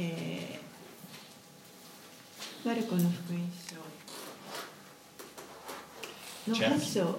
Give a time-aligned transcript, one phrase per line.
[0.00, 0.60] えー
[2.62, 3.76] マルコの福音書
[6.50, 7.18] の Chapter 8章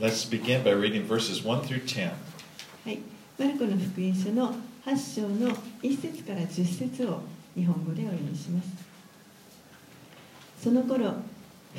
[0.00, 2.10] Let's begin by reading verses 1 through 10.
[2.10, 3.00] はい、
[3.38, 4.54] マルコの福音書の
[4.84, 5.50] 8章の
[5.82, 7.22] 1節から10節を
[7.56, 8.68] 日本語でお読みします。
[10.62, 11.14] その頃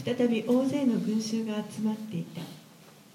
[0.03, 2.41] 再び大勢の群衆が集まっていた。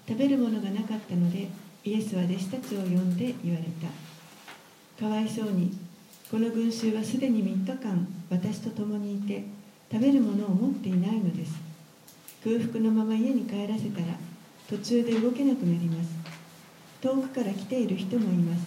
[0.07, 1.47] 食べるものがなかったので
[1.83, 3.65] イエスは弟子たちを呼んで言われ
[4.97, 5.05] た。
[5.05, 5.77] かわいそうに
[6.31, 9.43] この群衆はすでに3日間私と共にいて
[9.91, 11.59] 食べるものを持っていないのです。
[12.41, 14.15] 空腹のまま家に帰らせたら
[14.69, 16.07] 途中で動けなくなります。
[17.01, 18.63] 遠くから来ている人もいます。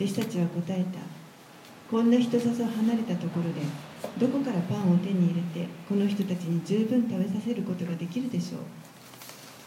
[0.00, 0.98] 弟子たちは答えた。
[1.88, 3.60] こんな人里離れたところで
[4.18, 8.60] どこからパンを手に入れてこの人たちに十分食べさせることができるでしょう。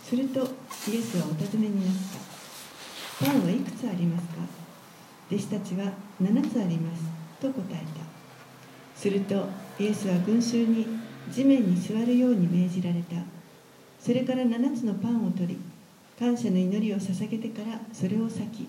[0.03, 1.95] するとイエスはお尋ねになっ
[3.17, 3.25] た。
[3.25, 4.60] パンはいくつありますか？
[5.31, 7.03] 弟子たちは7つあります。
[7.39, 8.99] と答えた。
[8.99, 9.47] すると
[9.79, 10.85] イエスは群衆に
[11.31, 13.15] 地面に座るように命じられた。
[13.97, 15.57] それから7つのパンを取り
[16.19, 18.67] 感謝の祈りを捧げてからそれを裂き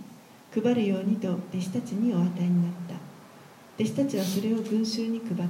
[0.55, 2.94] 配るようにと弟子たちにお与えになった。
[3.83, 5.44] 弟子たちはそれを群衆に配った。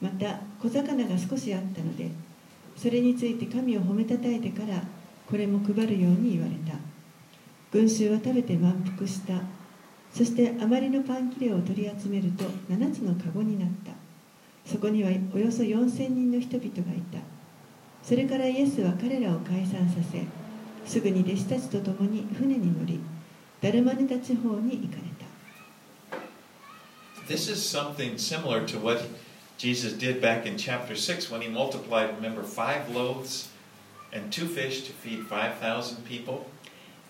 [0.00, 2.08] また小魚が少しあったので
[2.76, 4.82] それについて神を褒めたたえてから
[5.28, 6.78] これも配るように言われた。
[7.70, 9.34] 群衆は食べて満腹した。
[10.14, 13.90] そしてあまりのパン切れを取り集めると7つの籠になった
[14.64, 17.18] そこにはおよそ4000人の人々がいた
[18.00, 20.24] それからイエスは彼らを解散させ
[20.86, 23.00] すぐに弟子たちと共に船に乗り
[23.60, 25.24] ダルマネタ地方に行かれた
[27.26, 29.02] This is something similar to what
[29.56, 33.48] Jesus did back in chapter 6 when he multiplied, remember, five loaves
[34.12, 36.46] and two fish to feed 5,000 people.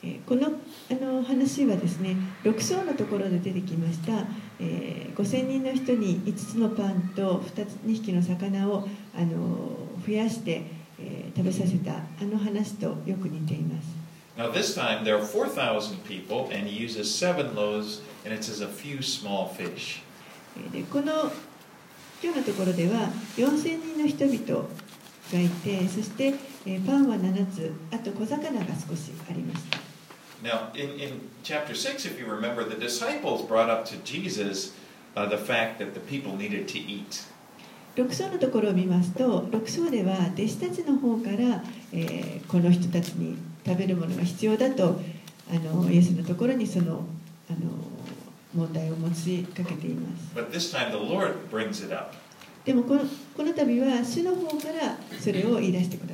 [0.04, 0.48] えーこの
[0.90, 4.12] あの話はですね6章のところで出てきました、
[4.60, 10.62] えー5000人の人に5つのパンと 2, つ2匹の魚をあの増やして、
[10.98, 13.88] えー食べさせたあの話とよく似ています
[14.36, 18.60] Now, this time there are 4,000 people, and he uses seven loaves, and it says
[18.60, 20.02] a few small fish.
[20.56, 21.30] えーでこの
[22.22, 24.66] 今日のところでは4000人の人々
[25.32, 26.34] がいてそして、
[26.66, 29.78] えーパンは7つあと小魚が少しありました
[30.42, 30.74] 6,
[37.96, 41.62] if 章のところを見ますと、6章では弟子たちの方から、
[42.48, 45.00] この人たちに食べるものが必要だと、
[45.88, 47.04] イエスのところにその,
[48.52, 50.34] 問題を持ちかけています。
[52.64, 52.94] でも,こ
[53.38, 56.13] の度は主の方からそれを言い出してくださ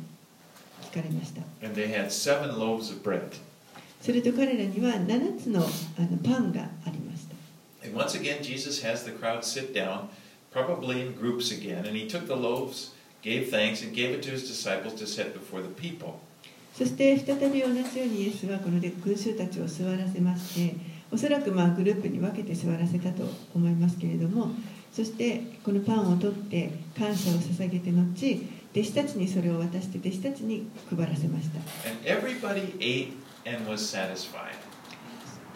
[0.91, 3.21] 聞かれました And they had seven loaves of bread.
[4.01, 5.63] すると彼らには7つのあ
[6.01, 10.09] のパンがありました And once again, Jesus has the crowd sit down,
[10.51, 12.91] probably in groups again, and he took the loaves,
[13.23, 16.19] gave thanks, and gave it to his disciples to set before the people.
[16.73, 20.75] そして再び同じようにイエスはこの群衆たちを座らせまして
[21.11, 23.23] おそらくまあグループに分けて座らせたと
[23.53, 24.51] 思いますけれども
[24.91, 28.41] そしてこのパンを取って感謝を捧げて後
[28.73, 31.59] 弟子たちにそれを渡して弟子たちに配らせました.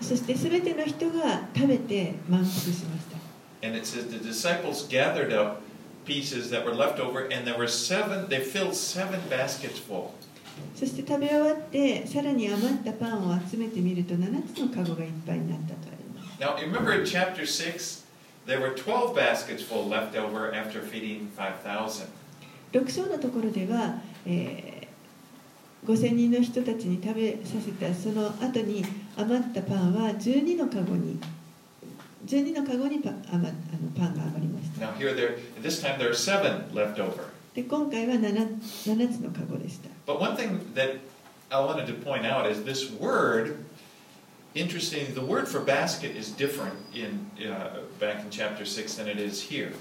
[0.01, 3.15] そして全ての人が食べて満腹しました
[3.65, 5.61] And it says the disciples gathered up
[6.05, 10.11] pieces that were left over, and there were seven, they filled seven baskets full.
[10.75, 18.03] そして食べ終わってさらに余ったパンを集めてみると7つのカゴがいっぱいになったとあります Now, remember in chapter 6,
[18.45, 22.07] there were 12 baskets full left over after feeding 5,000.
[22.75, 24.75] 6章のところでは、えー
[25.85, 28.83] 5000人の人たちに食べさせたその後に
[29.15, 31.19] 余ったパンは12のカゴに
[32.25, 33.51] 12のカゴにパ余あの
[33.95, 37.29] パンが余りました Now, here, there, this time there are seven left over.
[37.53, 40.97] で今回は 7, 7つのカゴでした But one thing that
[41.51, 43.57] I wanted to point out is this word.
[44.55, 49.19] Interesting, the word for basket is different in uh, back in chapter six than it
[49.19, 49.73] is here.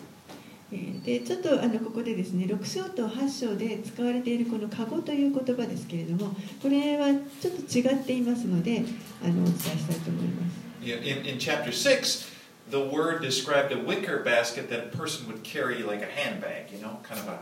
[0.72, 7.08] えーでちょっとあのここでですね6章と8章で使われているこのカゴという言葉ですけれどもこれは
[7.40, 8.82] ちょっと違っていますので
[9.22, 12.30] あのお伝えしたいと思います In, in, chapter 6,
[12.70, 16.78] the word described a wicker basket that a person would carry like a handbag, you
[16.78, 17.38] know, kind of a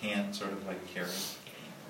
[0.00, 1.06] hand sort of like carry.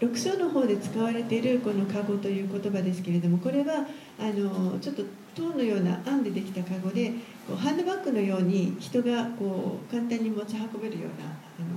[0.00, 3.86] 6章の方で使われているこのカゴという言葉ですけれどもこれは
[4.18, 5.02] あのちょっと
[5.34, 7.12] 塔のような編んでできたカゴで
[7.47, 11.67] こうハンドバッグのように人がこう簡単に持ち運べるようなあの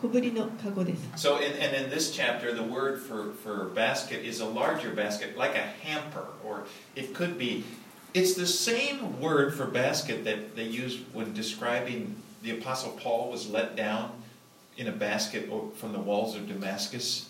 [0.00, 1.02] 小ぶりのカゴです。
[1.16, 5.36] So, in, and in this chapter, the word for, for basket is a larger basket,
[5.36, 6.64] like a hamper, or
[6.96, 7.64] it could be.
[8.14, 13.50] It's the same word for basket that they used when describing the Apostle Paul was
[13.50, 14.10] let down
[14.78, 17.28] in a basket o- from the walls of Damascus.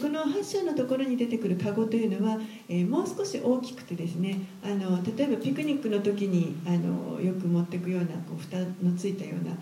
[0.00, 2.38] この8章のところに出てくるカゴというのは、
[2.68, 9.52] えもう少し大きくてですねあの例えばピクニックの時にあのよく持っていくようなこう蓋のついたような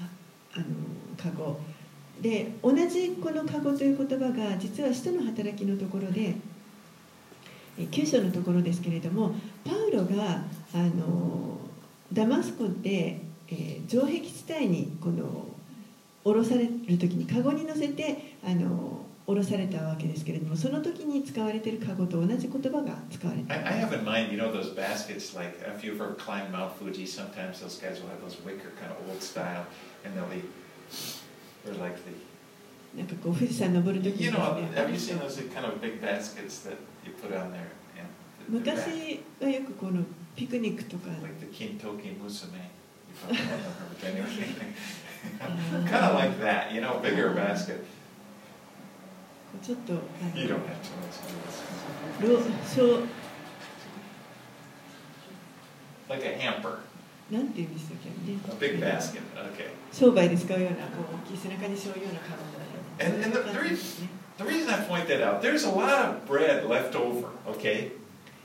[0.00, 0.08] あ
[0.54, 0.64] あの
[1.16, 1.58] カゴ。
[2.20, 6.36] で同じこのカゴという言葉が実は使徒の働きのところで
[7.76, 9.34] 9章のところですけれども
[9.64, 11.58] パウロがあの
[12.12, 15.46] ダマスコで、えー城壁地帯にこの
[16.24, 23.42] 降ろされる時にカゴに乗せてあの降ろされたわけですけれども、その時に使われてるカゴと同じ言葉が使われ。
[38.48, 40.02] 昔はよくこの
[40.34, 41.08] ピクニックとか。
[49.60, 50.90] ちょっとあ You の don't have to.
[52.20, 52.80] Let's do this.
[52.80, 53.06] ろ小
[56.08, 56.78] Like a hamper,
[57.30, 59.20] なんていうんでしたっけね a big basket.
[59.54, 59.70] Okay.
[59.92, 62.42] 商売で使うようなこう大きい背中に背負うようなカゴ
[62.98, 64.08] And- and the- そういう感じですね
[64.38, 67.92] The reason I point that out, there's a lot of bread left over, okay,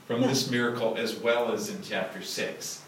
[0.06, 2.84] from this miracle as well as in chapter 6.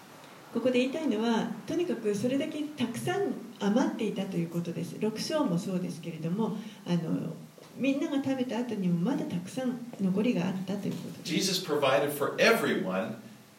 [0.54, 6.56] ここで言いたいのはとにかくそれだけたくさん余っていたということです6章もそうですけれども
[6.86, 7.32] あの
[7.80, 11.32] みんなが食べた後にもまだたくさん残りがあったということです。
[11.32, 13.14] Jesus provided for everyone,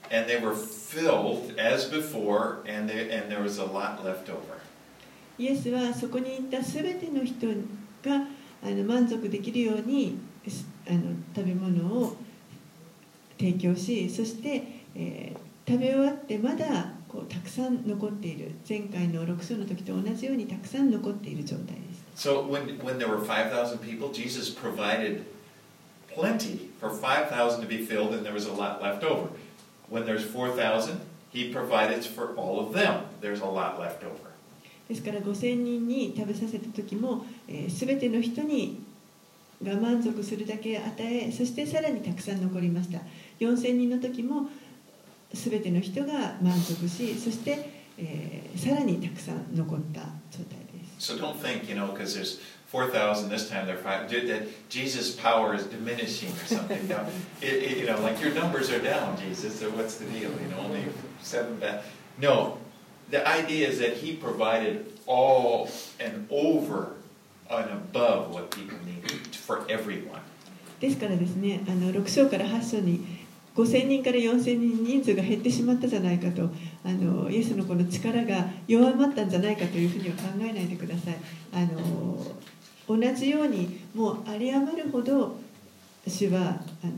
[0.09, 4.37] and they were filled as before, and, they, and there was a lot left over.
[5.37, 8.27] イエスはそこにいた全ての人が
[8.63, 10.19] あの満足できるように
[10.87, 11.01] あの
[11.35, 12.15] 食べ物を
[13.39, 14.63] 提供しそして、
[14.95, 18.51] えー食べ終わってまだこうたくさん残っている。
[18.67, 21.75] 前回の6章の時と同じようにたくさん残っている状態。
[21.75, 25.25] です So when, when there were 5,000 people, Jesus provided
[26.13, 29.29] plenty for 5,000 to be filled, and there was a lot left over.
[29.89, 30.99] When there's 4,000,
[31.29, 33.05] he provided for all of them.
[33.21, 34.31] There's a lot left over.
[34.89, 38.83] ですから5000人に食べさせた時も、えー、全ての人に
[39.63, 42.99] が満足するだけ与えそしてさらにたくさん残りました
[43.39, 44.49] 4000人の時も
[45.33, 50.60] 全ての人が満足しそして、えーさらにたくさん残った状態
[51.00, 55.14] So don't think, you know, because there's 4,000 this time, there are five, that Jesus'
[55.14, 56.88] power is diminishing or something.
[56.88, 57.06] No,
[57.40, 60.30] it, it, you know, like your numbers are down, Jesus, so what's the deal?
[60.40, 60.84] You know, only
[61.22, 61.84] seven back.
[62.18, 62.58] No,
[63.10, 65.70] the idea is that he provided all
[66.00, 66.94] and over
[67.48, 70.22] and above what people needed for everyone.
[70.78, 73.19] ですからですねあの6章から8章に
[73.55, 76.49] 5000人から4000人人数が減ってしまったじゃないかと
[76.85, 81.17] あのイエスのこの力が弱まったんじゃないかというふうには考えないでください。
[81.53, 82.25] あの
[82.87, 85.37] 同じようにもう有り余るほど
[86.07, 86.93] 主はあの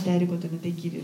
[0.00, 1.02] 与えることのできる。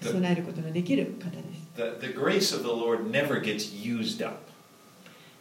[0.00, 2.00] 備えることのできる方です。
[2.00, 4.36] The, the grace of the Lord never gets used up.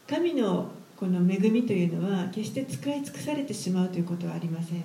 [0.07, 4.83] 神のこの恵みというのは決して使い尽くされてしまうということはありません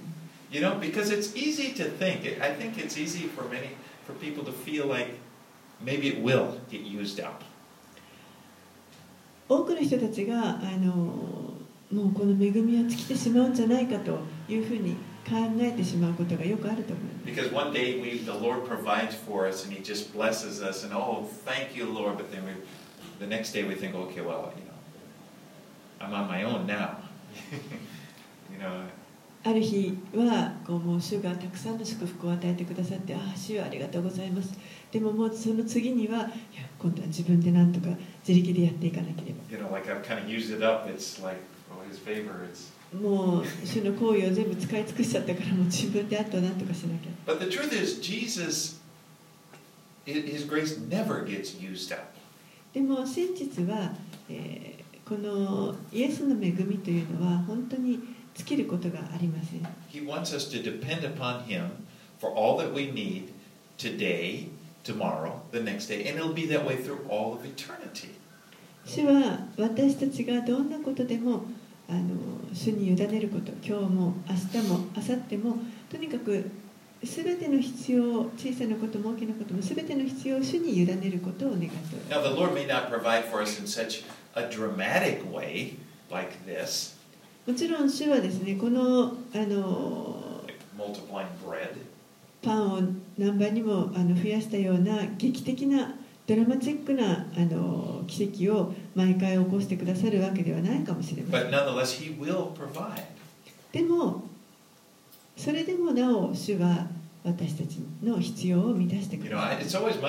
[0.51, 2.25] You know, because it's easy to think.
[2.41, 3.71] I think it's easy for many,
[4.05, 5.19] for people to feel like
[5.81, 7.43] maybe it will get used up.
[9.49, 10.93] 多くの人たちがあの
[11.91, 14.19] もうこの恵みは尽きてしまうんじゃないかと
[14.49, 14.95] いうふうに
[15.25, 20.93] 考えてしまうことがよくあると思います Because one day we, the Lord provides for us and He just blesses us, and
[20.93, 22.17] oh, thank you, Lord.
[22.17, 22.51] But then we,
[23.19, 24.77] the next day we think, okay, well, you know,
[25.99, 26.97] I'm on my own now.
[27.51, 28.83] you know,
[29.44, 34.52] ある日はこうもう主がたくさんの祝福を与えてくださってああ主よありがとうございます
[34.92, 36.28] でももうその次にはいや
[36.78, 37.88] 今度は自分で何とか
[38.26, 40.88] 自力でやっていかなけれ you know, like I've kind of used it up.
[40.88, 41.38] It's like,
[41.70, 42.44] oh, His favor.
[42.44, 42.70] It's.
[42.94, 48.80] ばもう主の行為を全部使い尽くしちゃったからもう自分であと何とかしなきゃ But the truth is, Jesus,
[50.06, 52.04] His grace never gets used up.
[52.72, 53.92] でも真実は、
[54.28, 57.98] えーこのイエスの恵みというのは本当に
[58.34, 61.70] 尽きることがありません He wants us to depend upon Him
[62.18, 63.32] for all that we need
[63.78, 64.48] today
[64.84, 68.08] tomorrow, the next day, and it'll be that way through all of eternity.
[68.84, 71.44] 主は私たちがどんなことでも
[71.88, 72.00] あの
[72.52, 75.56] 主に委ねること今日も明日も明後日も
[75.90, 76.50] とにかく
[77.04, 85.76] 全ての必要小さなことも大きなことも全ての必要を主に委ねることを願っております Now, the Lord may not provide for us in such a dramatic way
[86.10, 86.91] like this,
[87.46, 90.42] もちろん主はですねこのあの.
[92.42, 92.80] パンを
[93.18, 95.94] 何倍にもあの増やしたような劇的な
[96.26, 101.50] ドラマチックなあの奇跡を毎回起こしてくださるわけではないかもしれません.
[103.72, 104.24] でも
[105.36, 106.86] それでもなお主は
[107.24, 110.00] 私たちの必要を満たしてく You だ know, さる it's always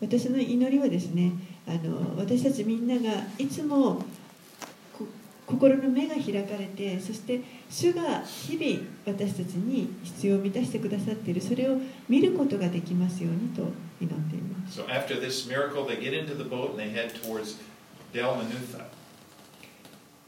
[0.00, 1.32] 私の祈りはですね
[1.66, 4.02] あの私たちみんながいつも
[5.46, 13.62] 心の目が開かれてそして主が日々私たちに必要を満たしてくださっているそれを見ることができますようにと
[13.98, 14.76] 祈っています。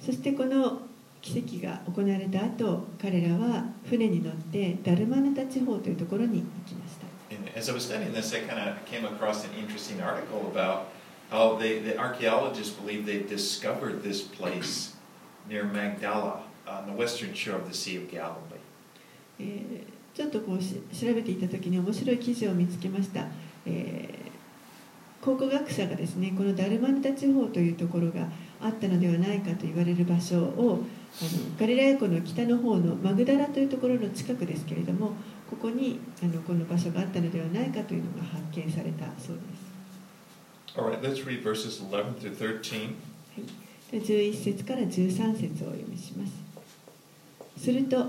[0.01, 0.81] そしてこの
[1.21, 7.10] 奇跡が行われた後彼らは船に乗ってダルマヌタ地方というところに行きました。
[7.57, 10.89] As I was studying this, I kind of came across an interesting article about
[11.31, 14.95] how they, the archaeologists believe they discovered this place
[15.49, 18.61] near Magdala on the western shore of the Sea of Galilee.
[19.39, 23.27] えーちょっとこうし調べていた時に面白い記事を見つけました、
[23.65, 24.31] えー
[25.21, 28.27] 考古学者がですねこのダルマヌタ地方というところが
[28.59, 30.83] あったのではないかと言われる場所を
[31.21, 35.13] あのガリラヤ湖の北の方のマグダラというところの近くですけれども
[35.51, 39.71] ここにあのこの場所があったのではないかというのが発見されたそうです。
[40.79, 42.95] All right, let's read verses 11 through 13.
[43.91, 47.65] で11節から13節をお読みします。
[47.65, 48.07] すると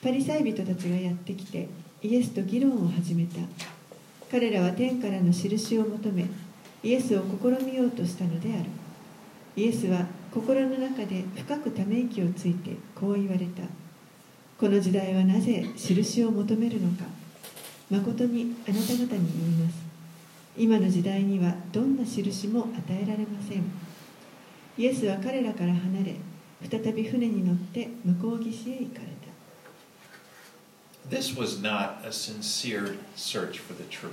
[0.00, 1.68] パリサイ人たちがやってきて
[2.00, 3.40] イエスと議論を始めた。
[4.30, 6.26] 彼らは天からの印を求め
[6.84, 8.64] イエスを試みようとしたのである。
[9.56, 13.62] イエスは心の中で深くため息をついてこう言われた
[14.58, 17.04] この時代はなぜ印を求めるのか
[17.88, 19.18] 誠にあなた方に言い
[19.64, 19.76] ます。
[20.56, 23.62] 今の時代にはどんな印も与えられません。
[24.76, 26.16] イエスは彼らから離れ
[26.68, 29.06] 再び船に乗って向こう岸へ行かれ
[31.08, 31.16] た。
[31.16, 34.10] This was not a sincere search for the truth.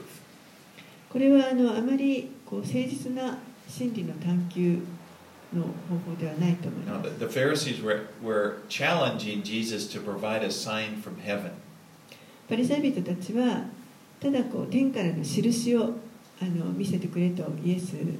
[1.09, 4.79] これはあのあまりこう誠実な真理の探求
[5.54, 11.02] の方法ではないと思い Now, ま the, す the Pharisees were, were challenging Jesus to provide a sign
[11.02, 11.52] from heaven.
[12.48, 13.64] パリサイ人たちは
[14.20, 15.94] ただこう天からの印を
[16.42, 18.18] あの見せてくれとイエスに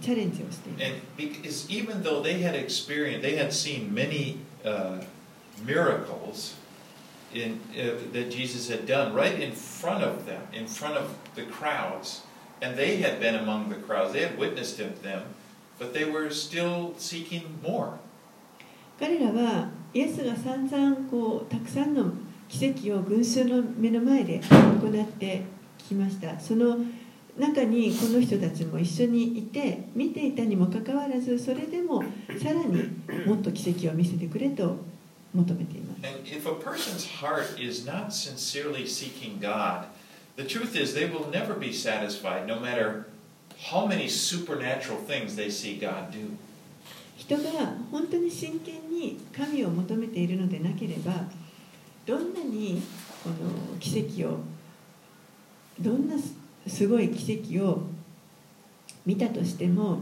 [0.00, 5.02] チャレンジをしています And because even though they had experienced, they had seen many uh,
[5.66, 6.54] miracles
[7.34, 11.42] in, uh, that Jesus had done right in front of them, in front of the
[11.42, 12.22] crowds,
[12.62, 15.22] and they had been among the crowds, they had witnessed him, them,
[15.83, 15.93] But
[18.99, 22.11] 彼らはイエスが散々こうたくさんの
[22.47, 25.41] 奇跡を群衆の目の前で行って
[25.77, 26.77] きましたその
[27.37, 32.03] 中にこの人たちも一緒にいて見ていたにもかかわらずそれでも
[32.41, 32.89] さらに
[33.25, 34.77] もっと奇跡を見せてくれと
[35.33, 36.01] 求めています。
[43.70, 46.36] how many supernatural things they see God do.
[47.16, 47.42] 人が
[47.90, 51.12] 本当に真剣に神を求めているのでなければ
[52.06, 52.80] どんなに
[53.22, 54.38] この奇跡を
[55.80, 56.34] どんなす
[56.66, 57.82] すごい奇跡を
[59.04, 60.00] 見たとしても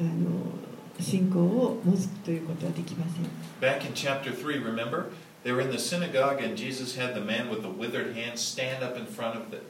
[0.00, 3.24] あの信仰を持つということはできません
[3.60, 5.10] Back in chapter 3, remember?
[5.44, 8.84] They were in the synagogue, and Jesus had the man with the withered hand stand
[8.84, 9.60] up in front of, the,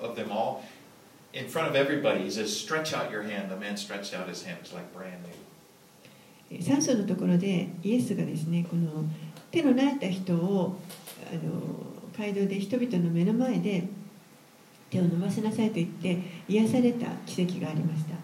[0.00, 0.64] of them all,
[1.33, 2.23] in front of everybody.
[2.23, 3.51] He says, Stretch out your hand.
[3.51, 4.57] The man stretched out his hand.
[4.59, 5.33] It was like brand new.
[6.51, 9.05] 3章のところでイエスがですねこの
[9.51, 10.79] 手の泣いた人を
[11.31, 11.41] あの
[12.17, 13.87] 街道で人々の目の前で
[14.89, 16.17] 手を伸ばしなさいと言って
[16.47, 18.15] 癒された奇跡がありました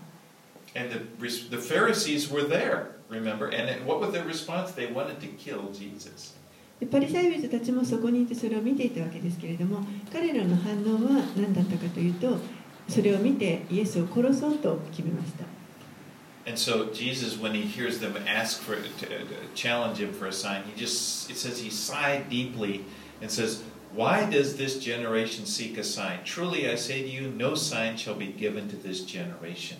[0.77, 3.47] And the, the Pharisees were there, remember?
[3.47, 4.71] And what was their response?
[4.71, 6.35] They wanted to kill Jesus.
[6.79, 9.79] でパリサイ人たちもそこにいてそれを見ていたわけですけれども
[10.11, 12.37] 彼らの反応は何だったかというと
[12.87, 15.45] それを見てイエスを殺そうと決めました
[16.47, 19.25] And so Jesus, when he hears them ask for, to, to
[19.55, 22.85] challenge him for a sign, he just, it says he sighed deeply
[23.19, 23.63] and says,
[23.95, 26.19] Why does this generation seek a sign?
[26.23, 29.77] Truly I say to you, no sign shall be given to this generation.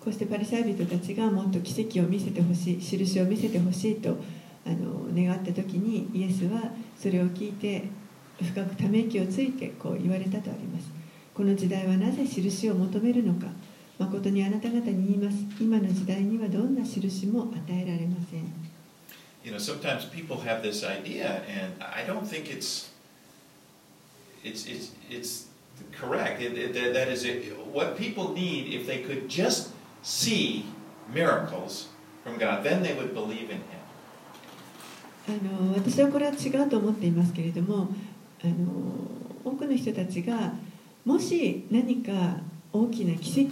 [0.00, 4.16] こうしてパリサイ人たちがもっと奇跡を見せてほしい印を見せてほしいと
[4.66, 7.84] あの願った時にイエスはそれを聞いて
[8.40, 10.99] 深くため息をついてこう言われたとあります
[11.40, 13.46] この時代はなぜ印を求めるのか
[13.98, 18.44] 誠にあなた方に言います今の時代にはどんな印も与えられません
[19.42, 22.90] You know, sometimes people have this idea, and I don't think it's
[24.44, 25.46] it's it's it's
[25.98, 26.42] correct.
[26.42, 28.74] It, it, that- is it, what people need.
[28.74, 29.70] If they could just
[30.02, 30.66] see
[31.10, 31.88] miracles
[32.22, 33.80] from God, then they would believe in Him.
[35.26, 35.32] あ
[35.64, 37.88] の私はこれは違うと思っていますけれども
[38.44, 38.54] あの
[39.42, 40.52] 多くの人たちが
[41.10, 42.12] もし何か
[42.72, 43.48] 大きな奇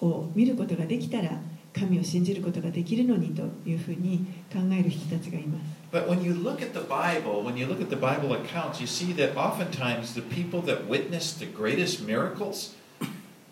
[0.00, 1.38] 跡を見ることができたら
[1.72, 8.88] 神を信じることができるのにというふうに考える人たちがいます But when you look at the Bible, when you look at the Bible accounts, you
[8.88, 12.74] see that oftentimes the people that witnessed the greatest miracles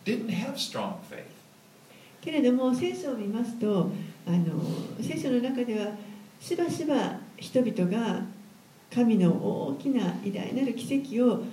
[0.04, 1.22] didn't have strong faith.
[2.20, 3.92] けれども聖書を見ますと
[4.26, 4.46] あの
[5.00, 5.92] 聖書の中では
[6.40, 8.24] しばしば人々が
[8.92, 11.44] 神の大きな偉大なる奇跡を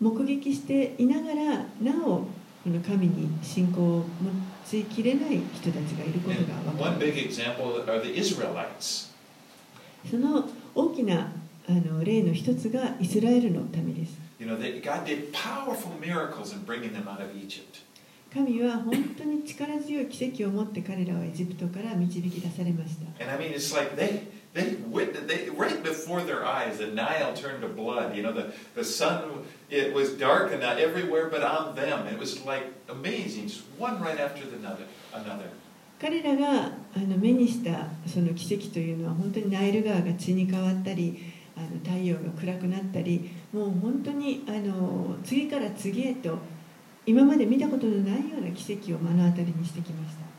[0.00, 2.26] 目撃していながらなお
[2.86, 4.04] 神に信仰を持
[4.66, 6.78] ちきれない人たちがいることが分かります。
[10.10, 11.32] その大きな
[11.68, 14.18] あの例の一つがイスラエルのためです。
[18.32, 23.24] 神は本当に力強い奇跡を持って彼らをエジプトから導き出されました。
[24.54, 28.16] They, wit- they right before their eyes, the Nile turned to blood.
[28.16, 32.06] You know, the, the sun, it was dark and not everywhere but on them.
[32.06, 34.84] It was like amazing, just one right after the another.
[35.14, 35.50] another.
[36.00, 41.22] 彼らがあの目にしたその奇跡というのは本当にナイル川が血に変わったり
[41.54, 46.38] あの太陽が暗くなったりもう本当にあの次から次へと
[47.04, 50.30] 今まで見たことのないような奇跡を目の当たりにしてきました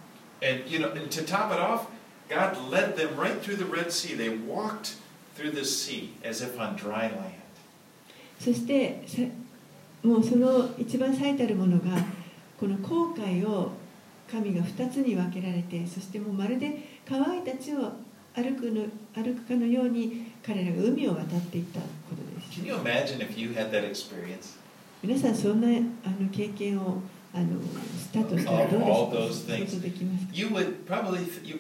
[0.44, 1.86] And, you know, and to top it off,
[2.32, 4.16] God led them right through the Red Sea.
[4.16, 4.96] They walked
[5.36, 7.42] through the sea as if on dry land.
[8.40, 9.22] そしてさ
[10.02, 11.92] もうその一番最たるものが
[12.58, 13.72] この航海を
[14.32, 17.92] 神が2つに分けられてそしてもうまるで乾いた地を
[18.34, 24.58] 歩くの歩くかのように彼らが海を渡っていったことです Can you imagine if you had that experience?
[25.04, 27.02] 皆さんそんなあの経験を
[27.34, 27.62] あの
[27.98, 29.54] したとしたらどうですか
[30.34, 31.60] You would probably, you,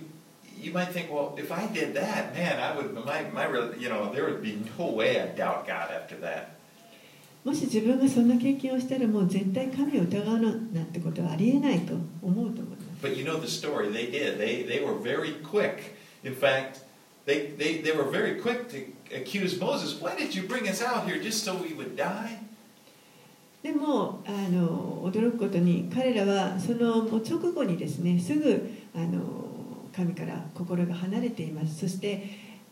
[0.60, 3.88] you might think, well, if I did that, man, I would, my, my, rel- you
[3.88, 6.56] know, there would be no way I'd doubt God after that.
[7.44, 12.02] もし自分がそんな経験をしたらもう絶対神を疑うのなんてことはありえないと思
[12.42, 13.88] うと思います But you know the story.
[13.92, 14.36] They did.
[14.38, 15.94] They, they were very quick.
[16.24, 16.80] In fact,
[17.24, 20.00] they, they, they were very quick to accuse Moses.
[20.00, 22.40] Why did you bring us out here just so we would die?
[23.62, 29.49] でもあの驚くことに彼らはそのもう直後にですねすぐあの
[29.95, 31.79] 神から心が離れています。
[31.79, 32.23] そして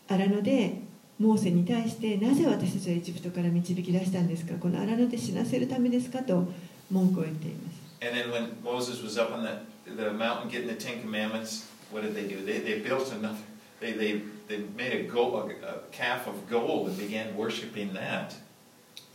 [0.08, 0.80] アラノで
[1.18, 4.54] モーセに対してなぜ私たちはエジプトから導き出したんですか？
[4.54, 6.20] このアラノで死なせるためですか？
[6.22, 6.48] と
[6.90, 7.80] 文句を言っています。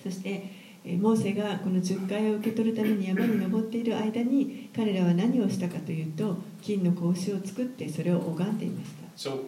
[0.03, 9.45] そしてモーセがこの10回を受け取るために山に登っている間に彼らは何をしたかというと金の格子を作ってそれを拝んでいました So,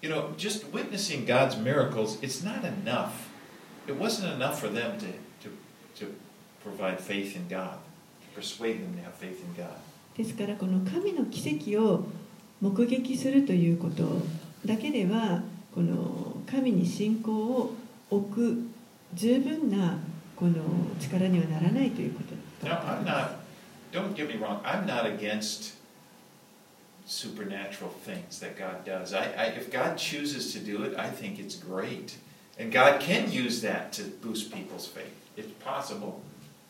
[0.00, 3.28] you know, just witnessing God's miracles, it's not enough.
[3.86, 5.06] It wasn't enough for them to,
[5.42, 5.50] to,
[5.96, 6.14] to
[6.64, 7.78] provide faith in God,
[8.34, 9.76] persuade them to have faith in God.
[10.16, 12.06] ですからこの神の奇跡を
[12.60, 14.22] 目撃するということ
[14.64, 17.74] だけではこの神に信仰を
[18.10, 18.68] 置く
[19.14, 19.98] 十分な
[20.38, 20.52] この
[21.00, 22.66] 力にはならないということです。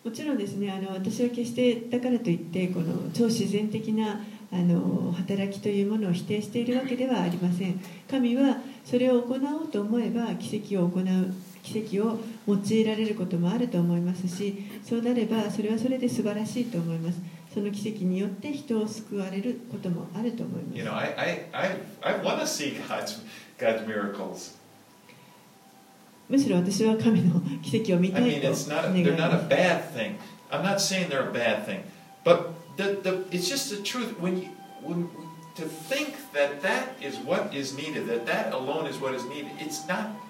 [0.05, 7.81] もちろんですねあの私は決してだからといってこの超自然的なあの働きというものを否定しているわけではありません。
[8.09, 11.05] 神はそれを行おうと思えば奇跡を行う
[11.62, 17.18] 奇跡を用いられることもあると思いますしそうなればそれはそれで素晴らしいと思います
[17.53, 20.79] その奇跡によって人を救われることもあると思います。
[26.29, 28.29] むしろ私は神の奇跡を見たいと。
[28.29, 29.03] は神
[40.03, 40.28] います。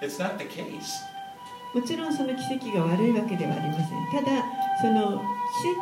[0.00, 1.02] It's not the case.
[1.74, 4.44] もちろんその奇跡が悪いわけではありませんただ
[4.80, 5.20] その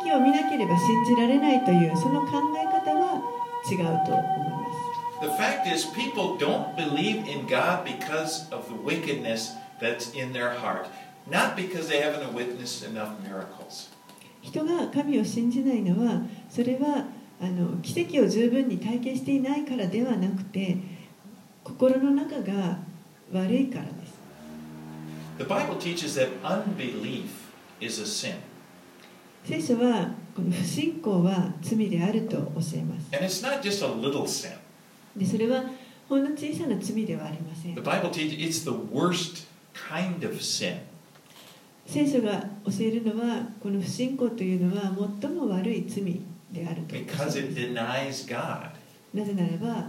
[0.03, 3.21] 奇跡を見なければ信じられないというその考え方は
[3.69, 10.49] 違うと思います The fact is, people don't believe in God because of the wickedness that's in their
[10.51, 10.87] heart,
[11.31, 13.89] not because they haven't witnessed enough miracles.
[14.41, 17.05] 人が神を信じないのはそれは
[17.41, 20.77] あの奇跡を十分に体験していないからではなくて
[21.63, 22.77] 心の中が
[23.33, 24.04] 悪いからです
[25.37, 28.35] The Bible teaches that unbelief is a sin.
[29.43, 32.43] 聖書はこの不信仰は罪であると教
[32.75, 34.51] えます And it's not just a little sin.
[35.15, 35.63] でそれは
[36.09, 40.77] ほんの小さな罪ではありませ The ん Bible teaches it's the worst kind of sin.
[41.85, 46.03] 聖書が教えるのはこの不信仰というのは最も悪い罪
[46.51, 48.69] であると because す it denies God.
[49.13, 49.87] なぜならば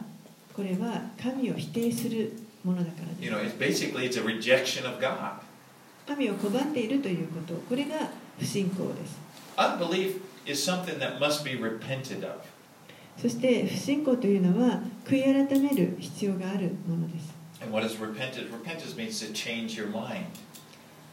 [0.52, 2.32] これは神を否定する
[2.66, 5.40] ものだからで You す know, it's basically it's a rejection of God.
[6.06, 9.18] 神を拒んでいるということこれが不信仰です
[9.56, 12.40] Unbelief is something that must be repented of.
[13.16, 18.50] そして不信仰というのは悔い改める必要があるものです And what is repented?
[18.52, 20.26] Repentance means to change your mind.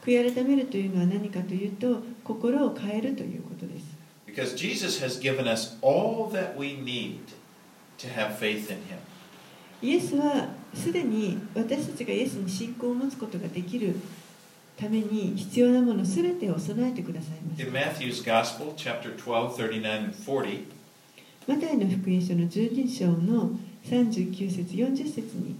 [0.04, 3.94] 悔い改めるというのは何かというと心を変えるということです
[4.26, 7.20] Because Jesus has given us all that we need
[7.98, 8.98] to have faith in Him.
[9.83, 13.95] イエスはすでに私たちがイエスに信仰を持つことができる
[14.77, 20.65] ために必要なものすべてを備えてくださいます In Matthew's Gospel, chapter 12, 39 and 40,
[21.47, 23.51] マタイの福音書の12章の
[23.85, 25.55] 39節40節に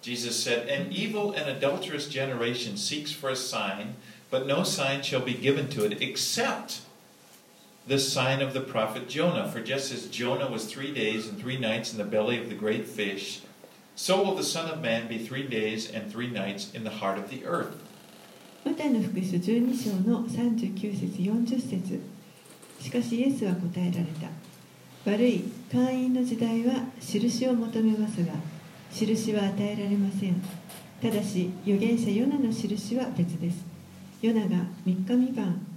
[0.00, 3.96] Jesus said, An evil and adulterous generation seeks for a sign,
[4.30, 6.82] but no sign shall be given to it except
[7.86, 9.50] the sign of the prophet Jonah.
[9.50, 12.54] For just as Jonah was three days and three nights in the belly of the
[12.54, 13.42] great fish,
[13.95, 17.17] so will the Son of Man be three days and three nights in the heart
[17.17, 17.77] of the earth.
[18.65, 21.99] マタイの福音書12章の39節40節。
[22.79, 24.29] しかしイエスは答えられた。
[25.11, 28.31] 悪い会員の時代は印を求めますが
[28.91, 30.41] 印は与えられません。
[31.01, 33.65] ただし預言者ヨナの印は別です。
[34.21, 35.67] ヨナが3日3晩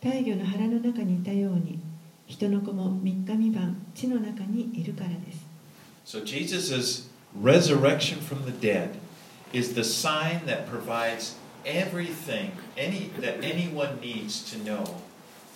[0.00, 1.78] 大魚の腹の中にいたように
[2.26, 5.46] 人の子も3日3晩地の中にいるからです。
[6.06, 8.98] So Jesus' resurrection from the dead
[9.52, 14.84] is the sign that provides everything any, that anyone needs to know.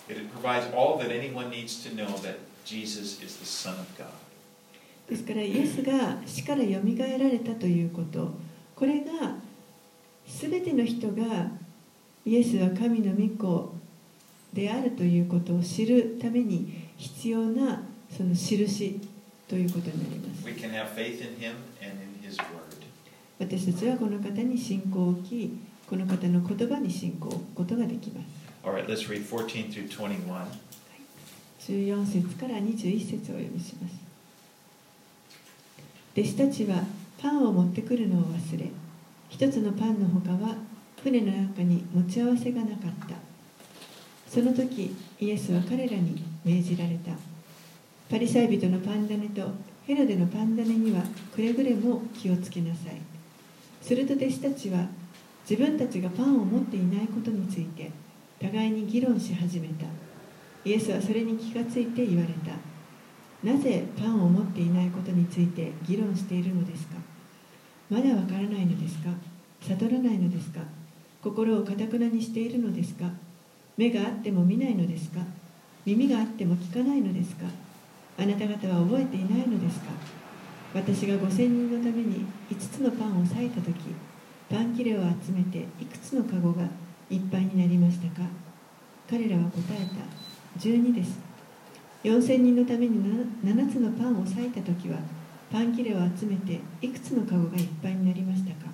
[0.07, 4.13] It provides all that anyone needs to know that Jesus is the Son of God.
[5.07, 8.31] ですからイエスが死からよみがえられたということ
[8.75, 9.35] これが
[10.27, 11.51] 全ての人が
[12.25, 13.75] イエスは神の御子
[14.51, 17.83] であるということを知るために必要な
[18.17, 18.99] その印
[19.47, 22.85] ということになります We can have faith in Him and in His Word.
[23.39, 28.27] 私たちはこの方に信仰を置きこの方の言葉に信仰を置くことができます。
[28.63, 30.45] Right, let's read 14 through 21.
[31.59, 33.95] 14節から21節をお読みします。
[36.15, 36.83] 弟子たちは
[37.19, 38.69] パンを持ってくるのを忘れ
[39.29, 40.55] 一つのパンのほかは
[41.01, 43.15] 船の中に持ち合わせがなかった。
[44.29, 47.11] その時イエスは彼らに命じられた。
[48.09, 49.49] パリサイ人のパンダネと
[49.85, 52.99] ヘロデのパンダネにはくれぐれも気をつけなさい。
[53.83, 54.87] すると弟子たちは
[55.47, 57.91] 自分たちがパンを持っていないことについて
[58.41, 59.85] 互いに議論し始めた。
[60.67, 62.55] イエスはそれに気がついて言われた。
[63.47, 66.95] なぜパンを持っていないことについて議論しているのですか？
[67.91, 69.11] まだわからないのですか？
[69.61, 70.61] 悟らないのですか？
[71.21, 73.05] 心をかたくなにしているのですか？
[73.77, 75.19] 目があっても見ないのですか？
[75.85, 77.45] 耳があっても聞かないのですか？
[78.17, 79.87] あなた方は覚えていないのですか？
[80.73, 83.73] 私が5000人のために5つのパンを裂いた時
[84.49, 86.63] パン切れを集めていくつのカゴが
[87.09, 88.27] いっぱいになりましたか？
[89.09, 91.17] 彼らは答えた12です。
[92.03, 92.99] 4000人のために
[93.43, 94.99] 7, つのパンを裂いた時は
[95.51, 98.71] パン切れを集めていくつのカゴがいっぱいになりましたか？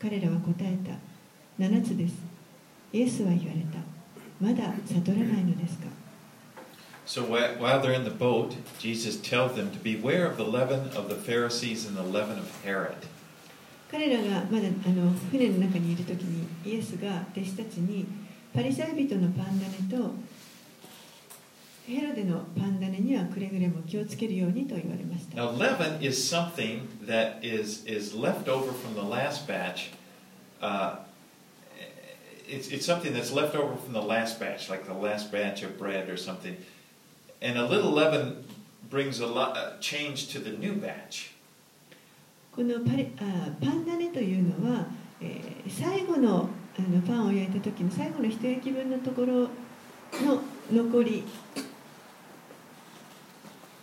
[0.00, 0.92] 彼らは答えた
[1.62, 2.14] 7つです。
[2.92, 3.78] イエスは言われた。
[4.40, 5.86] まだ悟らないのですか？
[7.11, 11.07] So wh- while they're in the boat, Jesus tells them to beware of the leaven of
[11.07, 12.97] the Pharisees and the leaven of Herod.
[13.89, 18.05] 彼らがまだあの船の中にいる時にイエスが弟子たちに
[18.53, 20.11] パリサイ人のパンダネと
[21.87, 29.91] ヘロデのパンダネにはくれぐれも気をつけるようにと言われました Now, leaven is something that is, is left over from the last batch.
[30.61, 30.97] Uh,
[32.45, 35.77] it's, it's something that's left over from the last batch, like the last batch of
[35.79, 36.57] bread or something.
[37.42, 38.44] And a little leaven
[38.88, 41.32] brings a lot, uh, change to the new batch.
[42.54, 44.86] このパリあパンダネというのは、
[45.20, 49.48] えー最後のあのパンを焼いた時の最後の一焼き分のところの
[50.72, 51.22] 残り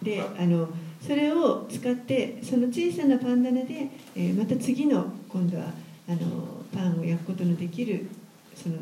[0.01, 0.69] であの
[1.01, 5.65] それを使ってその小さなパン棚で、えーまた次の今度は
[6.07, 8.07] あのパンを焼くことのできる
[8.55, 8.75] その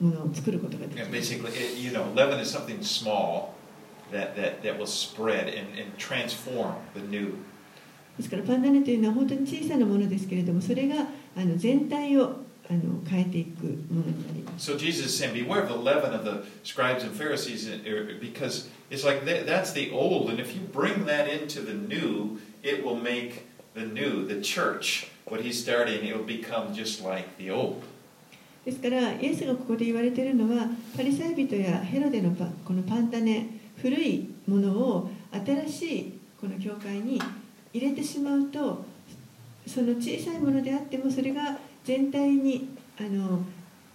[0.00, 1.34] ものを作ることができ Yeah, ます。
[1.34, 3.53] basically, it, you know, leaven is something small
[4.13, 7.35] that, that, that will spread and, and transform the new.
[8.17, 17.87] ですからパンダネというのは本当に小さなものですけれどもそれがあの全体をあの変えていくものになります So Jesus is saying, Beware of the leaven of the scribes and Pharisees, and-
[17.87, 21.73] er, because it's like that, that's the old, and if you bring that into the
[21.73, 27.01] new, it will make the new, the church, what he's starting, it will become just
[27.01, 27.81] like the old.
[28.65, 33.47] ですからイエスがここで言われているのはパリサイ人やヘロデのパこのパンタネ
[33.84, 37.20] 古いものを新しいこの教会に
[37.70, 38.82] 入れてしまうと
[39.66, 43.42] その小さいものであってもそれが全体にあの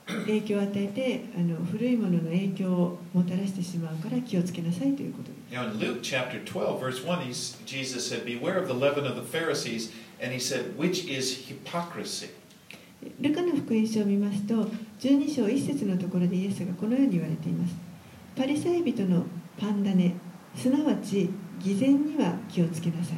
[0.05, 5.55] 影響を与えてあの古いものの影響をもたらしてしまうから気をつけなさいということです。
[5.55, 9.23] Now, in Luke chapter 12, verse 1, he's, Jesus said, Beware of the leaven of the
[9.23, 12.29] Pharisees, and he said, Which is hypocrisy?
[13.19, 14.53] ルカの福音書を見ますと
[14.99, 17.73] 12章1節のところでイエスがこのように言われています
[18.35, 19.23] パリサイ人の
[19.59, 20.15] パンダネ
[20.55, 23.17] すなわち偽善には気をつけなさい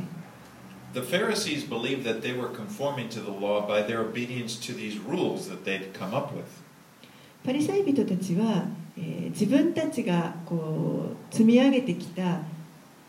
[0.93, 4.99] The Pharisees believed that they were conforming to the law by their obedience to these
[4.99, 6.43] rules that they'd come up with.
[7.45, 8.65] パリサイ人たちは、
[8.97, 12.39] えー自分たちがこう積み上げてきた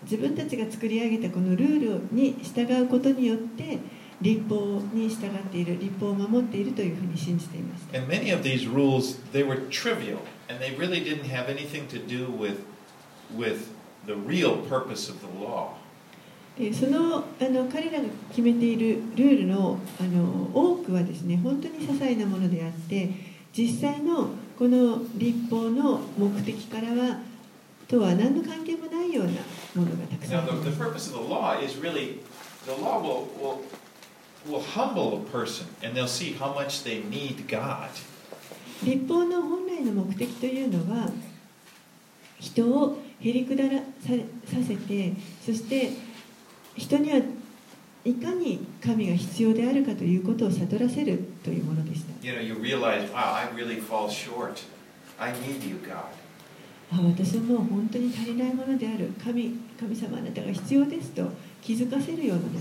[0.04, 3.78] 自分たちが作り上げたこのルールに従うことによって
[4.20, 10.18] 立法に従っている立法を守っているというふうに信じていました And many of these rules, they were trivial,
[10.48, 12.58] and they really didn't have anything to do with,
[13.36, 13.70] with
[14.06, 15.74] the real purpose of the law.
[16.58, 23.10] でそのあの彼らが決めているルールのあの多くはですね本当に些細なものであって
[23.56, 27.20] 実際のこの立法の目的からは
[27.88, 29.32] とは何の関係もないような
[29.74, 32.20] ものがたくさ Now, んあり the, ま the す purpose of the law is really,
[32.66, 33.62] the law will, will,
[34.46, 37.88] will humble a person, and they'll see how much they need God.
[38.84, 41.10] 立法の本来の目的というのは
[42.40, 43.78] 人をへりくだらさ,
[44.44, 45.12] させて
[45.44, 45.90] そして
[46.76, 47.18] 人には
[48.04, 52.12] いかに神が必要であるかということを悟らせるというものでした。
[56.90, 59.12] 私はもう本当に足りないものである。
[59.22, 61.30] 神,神様あなたが必要ですと
[61.62, 62.60] 気づかせるようなも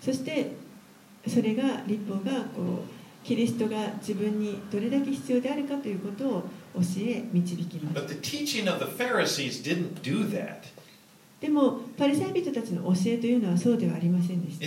[0.00, 0.52] そして
[1.26, 2.97] それが立法がこう
[3.28, 6.40] キリストが自分にどれだけ必要であるかということを
[6.76, 7.94] 教え導きます。
[11.38, 14.64] でも、パリサイ人たちの教えというのはそうではありませんでした。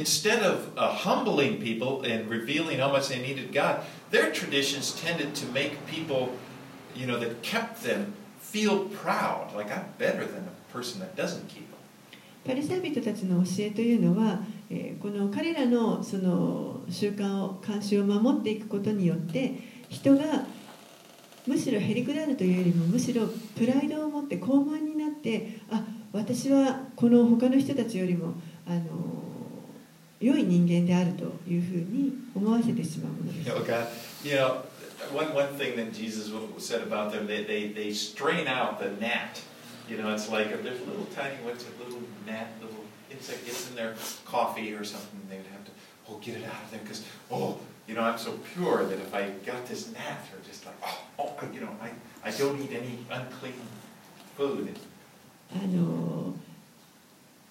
[12.45, 14.39] パリサイ人たちの教えというのは、
[14.73, 19.53] えこの彼らのその習慣を慣習を守っていくことによって
[19.89, 20.45] 人が
[21.45, 28.33] むしろへりくだるというよりもむしろプライドを持って高慢になってあ私はこの他の人たちよりも
[28.65, 28.79] あの
[30.21, 33.87] 良い人間であるというふうに思わせてしまうもので You す know, God,
[34.23, 34.61] you know,
[35.13, 39.41] one, one thing that Jesus said about them, they, they, they strain out the gnat.
[39.89, 42.70] You know, it's like a little tiny, what's a little gnat, little
[43.11, 43.93] insect gets in their
[44.25, 45.71] coffee or something, they would have to,
[46.09, 49.13] oh, get it out of there because, oh, you know, I'm so pure that if
[49.13, 51.89] I got this gnat, or just like, oh, oh, I, you know, I,
[52.23, 53.53] I don't eat any unclean
[54.37, 54.75] food.
[55.53, 56.33] あの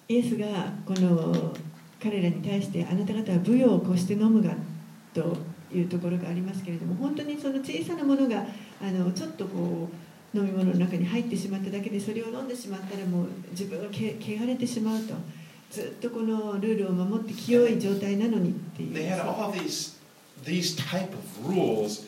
[0.07, 0.47] イエスが
[0.85, 1.53] この
[2.01, 4.55] 彼らに対してあなた方は舞踊をこして飲むが
[5.13, 5.37] と
[5.71, 8.43] いうところがありますけれども本当にその小さなものが
[8.81, 9.87] あのちょっとこ
[10.33, 15.13] う飲み物の中に入ってしまっただけでそれを飲んでしまったらもう自分はけ汚れてしまうと
[15.71, 19.97] ずっとこのルールを守って清い状態なのにっていう They had all these,
[20.43, 22.05] these type of rules,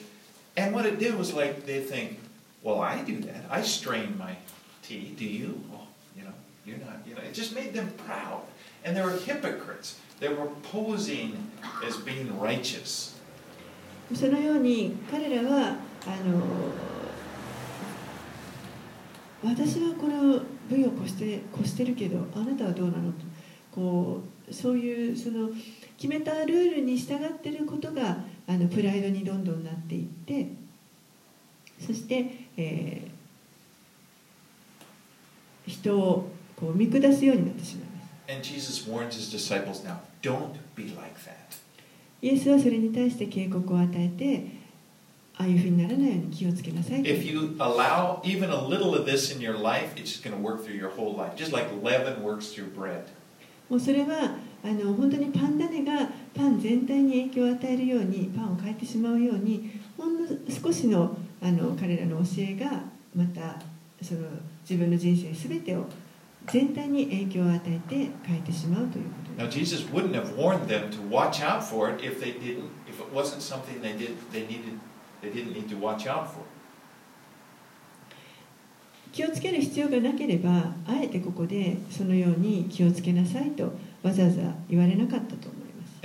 [0.57, 2.19] and what it did was like they think,
[2.61, 3.45] well, I do that.
[3.49, 4.35] I strain my
[4.81, 5.15] tea.
[5.17, 5.61] Do you?
[5.71, 6.33] Well, you know,
[6.65, 7.07] you're not.
[7.07, 8.41] You know, it just made them proud,
[8.83, 9.97] and they were hypocrites.
[10.19, 11.49] They were posing
[11.87, 13.11] as being righteous.
[14.13, 16.43] そのように彼らはあの
[19.43, 23.32] 私はこの部位を越して越してるけどあなたはどうなのと
[23.73, 25.49] こうそういうその
[25.97, 30.47] 決めたルールに従っていることがあのプライドにどんどんなっていって
[31.79, 33.13] そして、えー
[35.65, 38.31] 人をこう見下すようになってしまいます。
[38.31, 41.33] And Jesus warns his disciples now don't be like that.
[42.21, 44.45] イエスはそれに対して警告を与えて
[45.35, 50.63] ああいうふうにならないように気をつけなさいと If you allow even a little of this in your life, it's going to work
[50.63, 53.05] through your whole life, just like leaven works through bread.
[53.73, 62.83] もうそれはあの本当にパン種がパン全体に影響を与えるようにパンを変えてしまうようにほんの少しのあの彼らの教えが
[63.15, 63.59] また
[63.99, 64.27] その
[64.61, 65.87] 自分の人生全てを
[66.45, 69.49] 全体に影響を与えて変えてしまうということ Now。
[69.49, 73.41] Jesus wouldn't have warned them to watch out for it if they didn't, if it wasn't
[73.41, 74.77] something they did, they needed,
[75.23, 76.41] they didn't need to watch out for.
[79.13, 83.71] 気をつける必要がなければあえてここでそのように気をつけなさいと
[84.01, 85.99] わざわざ言われなかったと思います。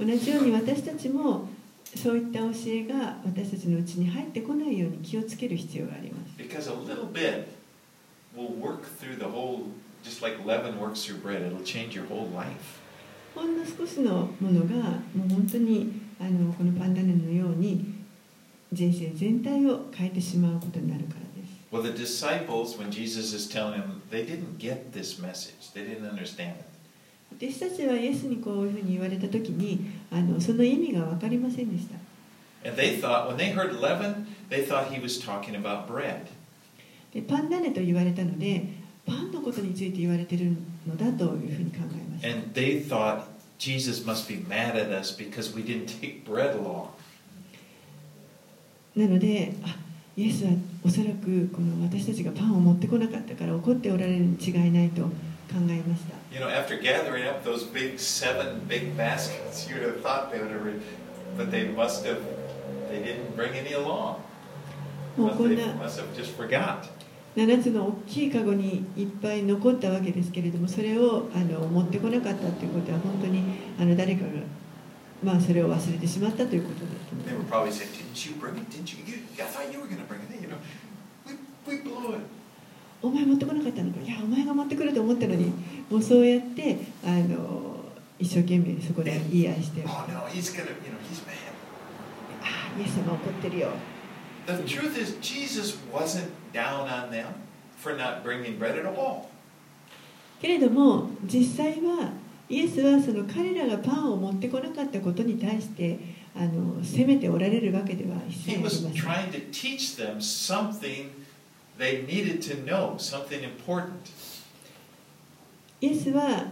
[0.00, 1.48] 同じように私たちも
[1.94, 6.34] そういった教えが私たちのうちに入ってこないように気をつける必要があります。
[13.32, 16.09] ほんの少しのものがもう本当に。
[16.20, 17.94] あのこのパンダネのように
[18.72, 21.50] 人生全体を変えてしまうことになるからです。
[27.32, 31.94] 私たちはイエスにこういうふうに言われたときにあの、その意味がわかりませんでした。
[37.14, 38.64] でパンダネと言われたので、
[39.06, 40.52] パンのことについて言われてる
[40.86, 43.29] のだというふうに考えました。
[43.59, 46.89] Jesus must be mad at us because we didn't take bread along.
[48.95, 49.75] なのであ
[50.15, 50.51] イエスは
[50.85, 55.09] おそらくこの私たちがパンを持ってこなかったから怒っておられるに違いないと考
[55.69, 60.51] えました You know, after gathering up those big seven big baskets, you'd have thought they would
[60.51, 60.79] have, re-
[61.37, 62.19] but they must have,
[62.89, 64.17] they didn't bring any along.
[65.17, 66.89] もう Must, こん they な must have just forgot.
[67.36, 73.42] 7つの大きいカゴにいっぱい残ったわけですけれどもそれをあの持ってこなかったということは本当に
[73.78, 74.30] あの誰かが、
[75.22, 77.82] まあ、それを忘れてしまったということだと思いま.す
[83.02, 84.00] お前持ってこなかったのか？
[84.00, 85.52] いやお前が持ってくると思ったのに。
[85.88, 87.76] もうそうやってあの
[88.18, 89.82] 一生懸命そこで言い合いして。
[89.82, 89.88] Oh.
[92.42, 92.44] あ
[92.76, 93.68] あイエス様怒ってるよ
[100.40, 100.68] The
[101.24, 102.10] 実際は
[102.48, 105.98] イエスはその彼らがパンを持ってこなかったことに対して
[106.34, 108.50] あの責めておられるわけでは一切。
[115.80, 116.44] イエスは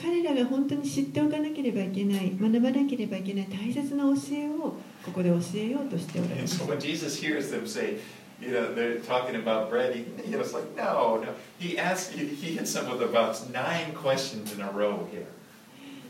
[0.00, 7.98] 彼らが本当に知っておかなければいけない学ばなければいけない大切な教えをここで教えようとしておられます so when Jesus hears them say,
[8.40, 11.34] you know, they're talking about bread, he, you know, it's like, no, no.
[11.58, 15.26] He asked, he, he hits them with about nine questions in a row here.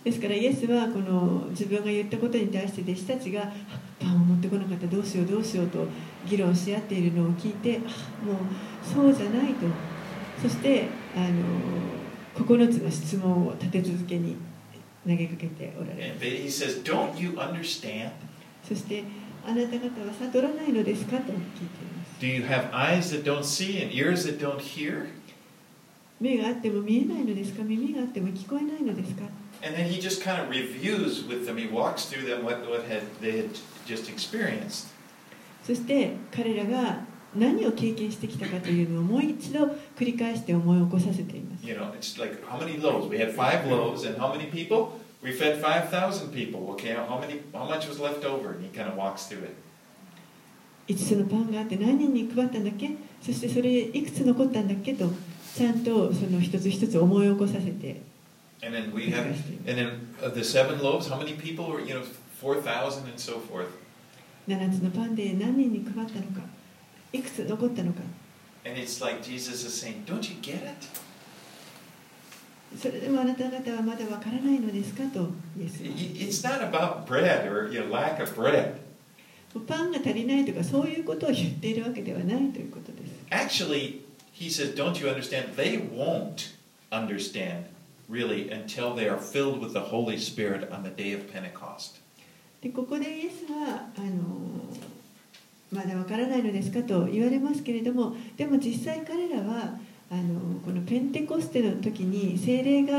[0.04, 3.52] ですからイエスはこの自分が言ったことに対して弟子たちがあ
[4.00, 5.86] パンを持ってこなかったどうしようどうしようと
[6.26, 8.36] 議論し合っているのを聞いてあもう
[8.82, 9.66] そうじゃないと
[10.40, 11.99] そしてあの
[12.34, 14.36] 9つの質問を立て続けに
[15.06, 18.10] 投げかけておられます says, don't you understand?
[18.66, 19.04] そして
[19.46, 21.36] あなた方は悟らないのですかと聞いてい
[21.96, 25.06] ます Do you have eyes that don't see and ears that don't hear?
[26.20, 29.22] 目があっても見えないのですか耳があっても聞こえないのですか
[29.62, 31.58] And then he just kind of reviews with them.
[31.58, 33.50] He walks through them what, what had, they had
[33.86, 34.88] just experienced.
[35.64, 37.00] そして彼らが
[37.34, 39.66] 何を経験してきたかというのをもう一度
[39.96, 43.08] 繰り返して思い起こさせています You know, it's like how many loaves?
[43.08, 44.98] We had five loaves, and how many people?
[45.22, 46.70] We fed five thousand people.
[46.72, 47.40] Okay, how many?
[47.52, 48.52] How much was left over?
[48.52, 49.54] And he kind of walks through it.
[50.88, 52.90] 5つのパンがあって何人に配ったんだっけ
[53.22, 55.08] そしてそれいくつ残ったんだっけと
[55.54, 58.00] ちゃんとその一つ一つ思い起こさせて
[58.62, 59.24] And then we have,
[59.66, 61.08] and then uh, the seven loaves.
[61.08, 61.80] How many people were?
[61.80, 62.02] You know,
[62.40, 63.68] four thousand and so forth.
[64.48, 66.46] 7つのパンで何人に配ったのか
[67.12, 68.00] いくつ残ったのか
[68.64, 70.86] And it's like Jesus is saying, "Don't you get it?
[72.78, 78.74] それでもあなた方はまだわからないのですかと It's not about bread or you know, lack of bread.
[79.66, 86.54] パンが足りないとかそういうことを言っているわけではないということです Actually, he says, "Don't you understand?" They won't
[86.92, 87.64] understand
[88.08, 92.00] really until they are filled with the Holy Spirit on the day of Pentecost.
[92.60, 94.60] でここでイエスはあの
[95.72, 99.78] まだわからないのですかと言われますけれどもでも実際彼らは
[100.10, 102.98] あのこのペンテコステの時に精霊が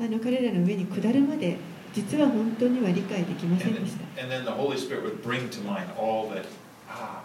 [0.00, 1.56] あの彼らの上に下るまで
[1.92, 4.50] 実は本当には理解できませんでした then, and then the
[6.88, 7.22] ah.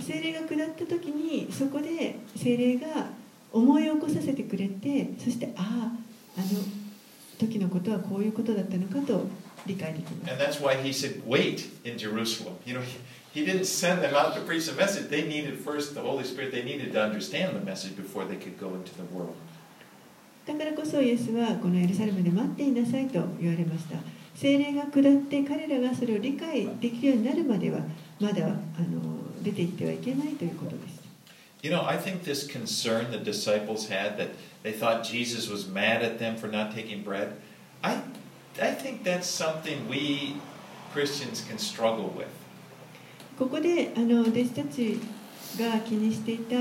[0.00, 3.08] 精霊が下った時にそこで精霊が
[3.52, 5.92] 思い起こさせてくれてそしてああ
[6.36, 6.46] あの
[7.38, 9.26] 時のことはこういうことだったのかと
[9.66, 12.54] 理解できます And that's why he said, wait in Jerusalem.
[12.66, 12.98] You know, he,
[13.32, 15.08] he didn't send them out to preach the message.
[15.08, 18.58] They needed first the Holy Spirit, they needed to understand the message before they could
[18.58, 19.34] go into the world.
[20.46, 23.96] だからこそイエスはこのエルサレムで待っていなさいと言われました
[24.34, 27.80] 精霊が下って彼らがそれを理解できるようになるまでは
[28.18, 28.54] まだあの
[29.42, 30.98] 出て行ってはいけないということです
[31.60, 34.28] You know, I think this concern the disciples had that
[34.68, 37.32] they thought Jesus was mad at them for not taking bread,
[37.82, 38.02] I,
[38.60, 40.36] I think that's something we
[40.92, 42.28] Christians can struggle with.
[43.38, 44.98] ここであの弟子たち
[45.58, 46.56] が気にしていた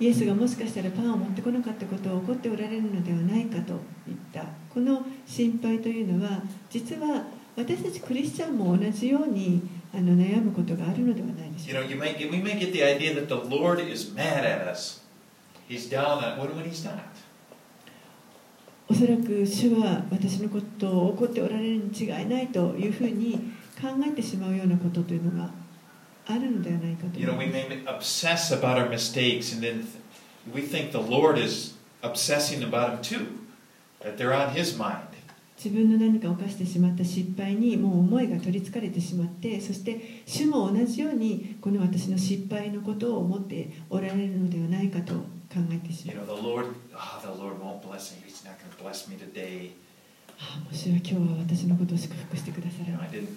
[0.00, 7.24] イエスがもしかしたらパンを持ってこなかったことを怒っておられるのではないかといったこの心配というのは実は
[7.54, 9.60] 私たちクリスチャンも同じように
[9.92, 14.46] あの悩むことがあるのではないでし You ょう know, you may, we may get the idea that the Lord is mad
[14.46, 15.00] at us.
[15.68, 17.09] He's down on when, when he's not.
[18.90, 25.48] おそらく主は私のことを怒っておられるに違いないというふうに考えてしまうようなことというのが
[26.26, 27.20] あるのではないかと。
[35.62, 46.26] 自分の何か犯してしまった失敗にも思いが取りつかれてしまって、そして主も同じようにこの私の失敗のことを思っておられるのではないかと考えてしまう。
[48.80, 49.72] He's not going to bless me today.
[50.64, 53.28] もう主は今日は私のことを祝福してくださ You る know, I didn't,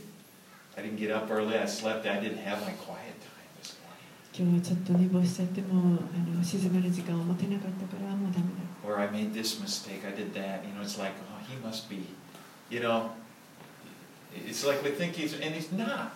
[0.77, 1.57] I didn't get up early.
[1.59, 2.07] I slept.
[2.09, 3.91] I didn't have my quiet time this morning.
[4.33, 10.07] 今日はちょっと寝坊しちゃってもあの静まる時間を持てなかったからもうダメだ Or I made this mistake.
[10.07, 10.63] I did that.
[10.65, 12.07] You know, it's like, oh, he must be,
[12.69, 13.11] you know.
[14.33, 16.11] It's like we think he's, and he's not.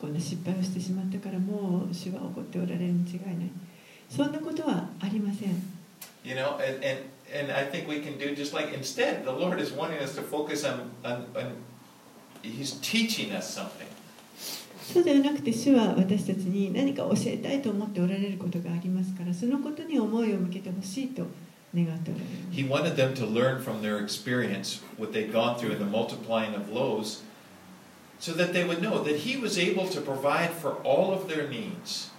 [0.00, 3.50] こんな失敗をしてしまったからもう主は怒っておられるに違いない
[4.10, 5.50] そんなことはありません
[6.24, 7.02] You know, and, and,
[7.33, 10.21] and I think we can do just like instead, the Lord is wanting us to
[10.21, 11.53] focus on, on, on
[12.41, 13.87] He's teaching us something.
[14.93, 21.27] そうではなくて主は私たちに何か教えたいと思っておられることがありますからそのことに思いを向けてほしいと
[21.75, 26.55] 願っておられます He wanted them to learn from their experience what they'd gone through in the multiplying
[26.55, 27.21] of loaves
[28.19, 31.47] so that they would know that He was able to provide for all of their
[31.47, 32.09] needs.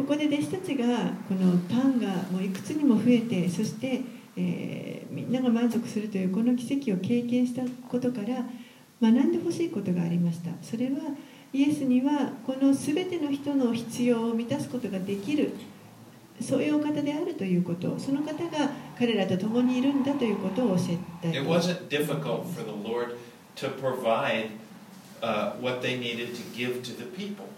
[0.00, 0.84] ここで弟子たちが
[1.28, 4.00] このパンがもういくつにも増えてそして、
[4.36, 8.44] えーみんなが満足するというこの奇跡を経験したことから
[9.02, 10.50] 学んでほしいことがありました。
[10.62, 10.92] それは
[11.52, 15.52] イエスにはこの全ての人の必要を満たすことができる
[16.40, 17.98] そういうお方であるということ。
[17.98, 20.82] その方が彼らと共にいるんだということを教
[21.22, 21.42] えたい。
[21.42, 23.16] It wasn't difficult for the Lord
[23.56, 24.50] to provide
[25.20, 27.49] uh, what they needed to give to the people.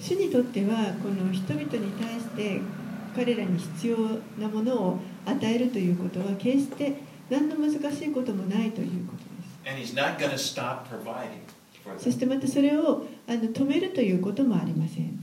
[0.00, 2.60] 主にとってはこの人々に対して
[3.14, 3.96] 彼らに必要
[4.38, 6.96] なものを与えるということは決して
[7.30, 9.24] 何の難しいこともないということで
[9.86, 9.94] す
[11.98, 15.18] そ.してまたそれをあの止めるということもありません.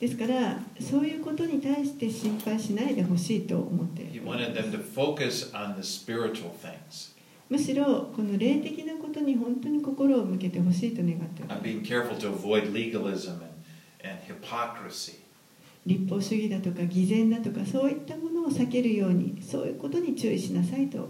[0.00, 4.70] ですからそういうことに対して心配しないでほしいと思って He wanted them
[7.48, 11.62] むしろこの霊的なことに本当に心を向けてほしいと願っております。
[15.86, 21.08] 立法主義だとか偽善だとかそういったものを避けるようにそういうことに注意しなさいと。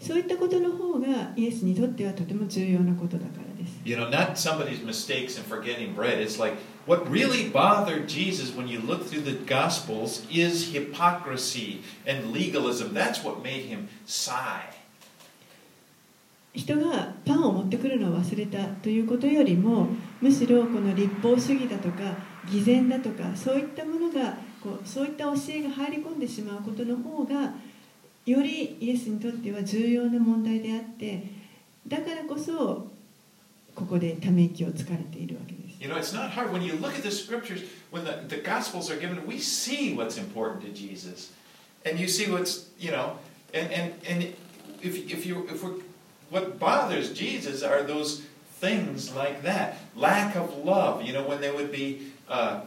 [0.00, 3.80] そういったことの方がイエスにとってはとても重要なことだからです。
[6.88, 12.94] What really bothered Jesus when you look through the Gospels is hypocrisy and legalism.
[12.94, 14.74] That's what made him sigh.
[16.54, 19.88] 人がパンを持ってくるのを忘れたということよりも
[20.20, 22.16] むしろこの立法主義だとか
[22.50, 27.52] 偽善だとかそういったものがこうそういった教えが入り込んでしまうことの方が
[28.24, 31.22] よりイエスにとっては重要な問題であって
[31.86, 32.88] だからこそ
[33.74, 35.67] ここでため息をつかれているわけです。
[35.79, 36.51] You know, it's not hard.
[36.51, 37.61] When you look at the scriptures,
[37.91, 41.31] when the, the Gospels are given, we see what's important to Jesus.
[41.85, 43.17] And you see what's, you know,
[43.53, 44.23] and, and, and
[44.81, 45.75] if, if you, if we're,
[46.29, 48.23] what bothers Jesus are those
[48.63, 49.77] things like that.
[49.95, 52.61] Lack of love, you know, when they would be, uh,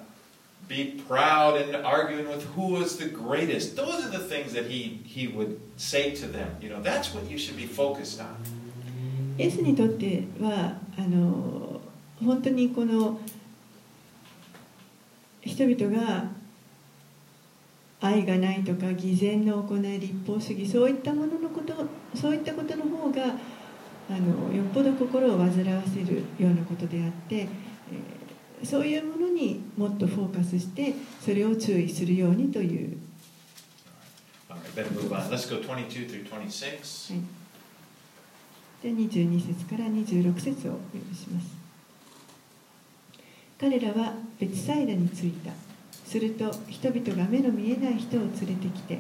[0.69, 3.77] be proud and arguing with who was the greatest.
[3.77, 6.57] Those are the things that he, he would say to them.
[6.61, 8.37] You know, that's what you should be focused on.
[9.39, 11.79] イエスにとってはあの
[12.24, 13.20] 本当にこの
[15.42, 16.26] 人々が
[18.00, 21.74] 愛がないとか偽善の行い立法主義そういったもののこと
[22.16, 23.24] そういったことの方が
[24.10, 27.48] あのよっぽど心を煩わせるようなことであって、えー
[28.64, 32.98] そういうものにもっとフォーカスしてそれを注意するようにという、
[34.50, 35.30] All right, better move on.
[35.30, 37.14] Let's go 22 through 26.
[37.14, 37.20] は
[38.84, 41.61] い、で22節から26節をお読みします
[43.62, 45.52] 彼らは別サイダに着いた。
[46.04, 49.00] すると人々が目の見えない人を連れてきて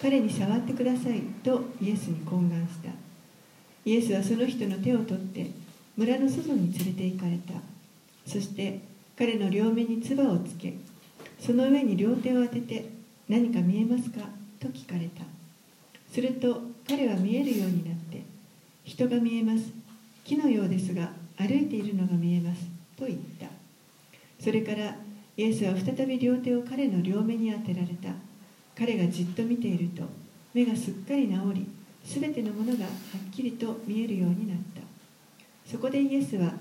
[0.00, 2.88] 彼に触ってくださいとイエスに懇願した。
[3.84, 5.50] イエスはその人の手を取って
[5.98, 7.52] 村の外に連れて行かれた。
[8.26, 8.80] そして
[9.18, 10.72] 彼の両目に唾をつけ
[11.38, 12.88] その上に両手を当てて
[13.28, 14.20] 何か見えますか？
[14.58, 15.22] と聞かれた。
[16.10, 18.22] すると彼は見えるようになって
[18.84, 19.70] 人が見えます。
[20.24, 22.62] 木のようですが歩いているのが見えます。
[22.96, 23.57] と言った。
[24.40, 24.96] それから
[25.36, 28.10] イエスは再び両手を彼の両目に当てられた
[28.76, 30.02] 彼がじっと見ていると
[30.54, 31.66] 目がすっかり治り
[32.04, 32.90] すべてのものがは
[33.28, 34.80] っきりと見えるようになった
[35.70, 36.52] そこでイエスは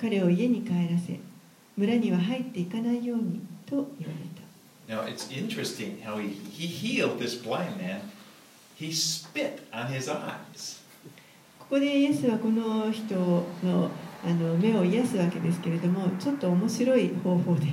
[0.00, 1.18] 彼を家に帰らせ
[1.76, 4.44] 村には入っていかないようにと言われた
[4.86, 8.02] Now, it's interesting how he, he healed this blind man.
[8.76, 10.82] He spit on his eyes.
[11.58, 13.90] ここでイエスはこの人の
[14.26, 17.66] あの目を癒すわけですけれどもちょっと面白い方法で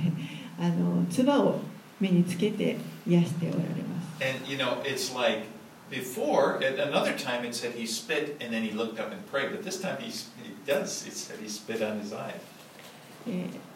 [0.60, 1.60] あの唾を
[2.00, 2.76] 目につけて
[3.06, 5.46] 癒しておられます And, you know, it's like
[5.90, 9.50] before, at another time it said he spit and then he looked up and prayed.
[9.50, 12.34] But this time he, he does, it said he spit on his eye.
[13.26, 13.72] えー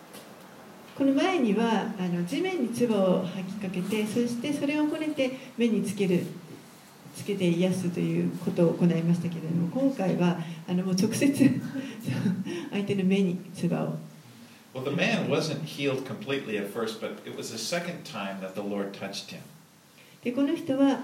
[0.97, 6.25] この前にはあの地面に唾を吐きかけてそしてそれをこねて目につける
[7.17, 10.39] つけて癒すということを行いましたけれども今回は
[10.69, 11.61] あのもう直接
[12.71, 13.95] 相手の目に唾を
[14.75, 18.55] Well, the man wasn't healed completely at first, but it was the second time that
[18.55, 19.41] the Lord touched him.
[20.23, 21.01] でこの人は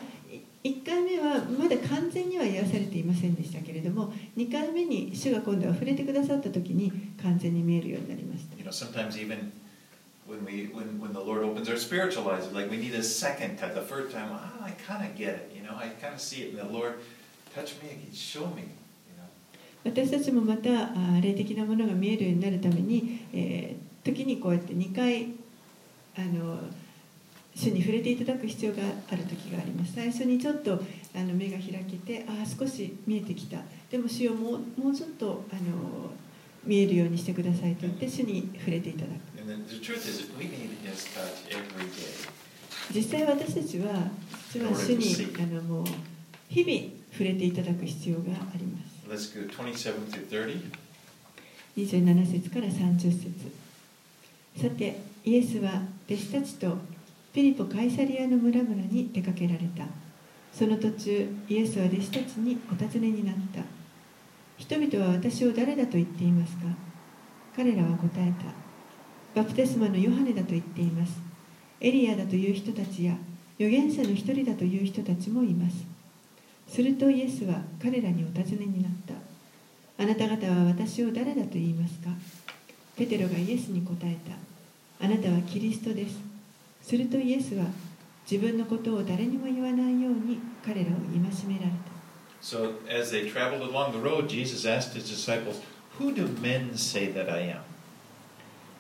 [0.63, 6.93] 1回目はまだ完全には癒されていませんでしたけれども2回目に主が今度は触れてくださった時に
[7.23, 9.53] 完全に見えるようになりました You know, sometimes even
[10.29, 13.59] when we when, when the Lord opens our spiritual eyes, like we need a second
[13.59, 13.75] touch.
[13.75, 15.52] The first time, ah, I kind of get it.
[15.63, 16.95] You know, I kind of see it, and the Lord
[17.55, 18.63] touch me again, show me.
[19.07, 19.29] You know.
[19.85, 20.91] 私たちもまた
[21.21, 25.29] 霊的なものが見えるようになるために、えー時にこうやって2回
[26.17, 26.59] あの
[27.55, 28.79] 主に触れていただく必要が
[29.11, 30.73] ある時があります最初にちょっと
[31.15, 33.59] あの目が開けてああ少し見えてきた
[33.91, 36.11] でも主よもうもうちょっとあの
[36.65, 39.13] 見えるようにしてくださいと言って主に触れていただく.
[42.95, 44.11] 実際私たちは
[44.53, 45.87] 実は主にあのもう
[46.49, 49.33] 日々触れていただく必要があります。
[49.33, 50.73] Let's go 27 through 30.
[51.77, 53.31] 27節から30節。
[54.61, 56.77] さてイエスは弟子たちと
[57.33, 59.87] ピリポ・カイサリアの村々に出かけられた。
[60.53, 63.63] その途中イエスは弟子たちにお尋ねになった。
[64.59, 66.65] 人々は私を誰だと言っていますか？
[67.57, 68.31] 彼らは答え
[69.35, 69.41] た。
[69.41, 71.23] バプテスマのヨハネだと言っています。
[71.81, 73.17] エリアだという人たちや
[73.63, 75.85] 預言者の一人だという人たちもいます。
[76.67, 79.15] するとイエスは彼らにお尋ねになった。
[80.03, 82.11] あなた方は私を誰だと言いますか？
[82.97, 84.17] ペテロがイエスに答え
[84.99, 85.07] た。
[85.07, 86.19] あなたはキリストです。
[86.83, 87.67] するとイエスは
[88.29, 91.93] 自分のことを誰にも言わないように彼らを戒められた。
[92.43, 95.61] So as they traveled along the road, Jesus asked his disciples,
[96.01, 97.59] Who do men say that I am?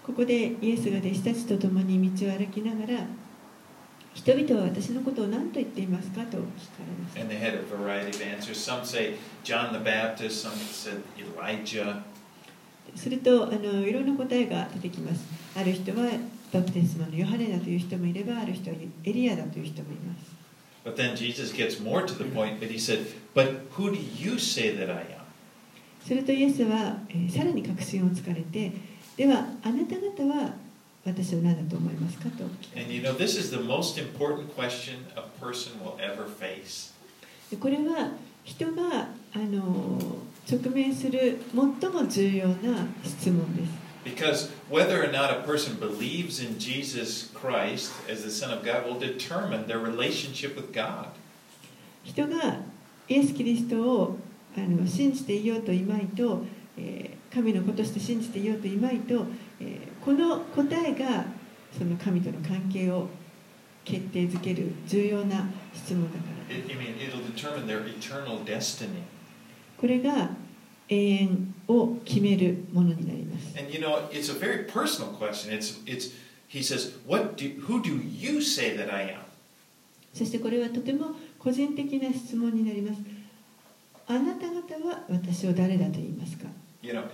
[0.04, 3.06] ここでイエスが弟子たちと共に道を歩きながら
[4.14, 6.42] 人々は私のことを何と言っていますかと聞かれ
[7.02, 7.14] まし。
[12.94, 15.24] するとあの、いろんな答えが出てきます。
[15.56, 16.10] ある人は
[16.52, 20.32] バプテスマのヨハネだという人もいれば、ある人はエリアだという人もいます。
[20.84, 20.96] But
[26.26, 28.72] とイエスは、え、さらに確信をつかれて、
[29.16, 30.52] では、あなた方は、
[31.04, 32.44] 私を何だと思いますかと
[32.78, 36.92] And you know, this is the most important question a person will ever face.
[37.50, 38.12] でこれは
[38.44, 39.98] 人があの
[40.48, 48.84] 直面する最も重要な質問です Because whether or not a person believes in Jesus Christ as the Son of God
[48.84, 51.08] will determine their relationship with God.
[52.04, 52.58] 人が
[53.08, 54.18] イエス・キリストを
[54.56, 56.44] あの信じていようといまいと、
[56.76, 59.24] えー神の子として信じていようといまいと、
[60.04, 61.24] この答えが
[61.76, 63.08] その神との関係を
[63.84, 66.68] 決定づける重要な質問だからです。
[69.78, 70.30] これが
[70.88, 73.54] 永遠を決めるものになります。
[80.14, 83.00] そしてこれはとても個人的な質問になります。
[84.06, 86.46] あなた方は私を誰だと言いますか
[86.82, 87.08] ？You know,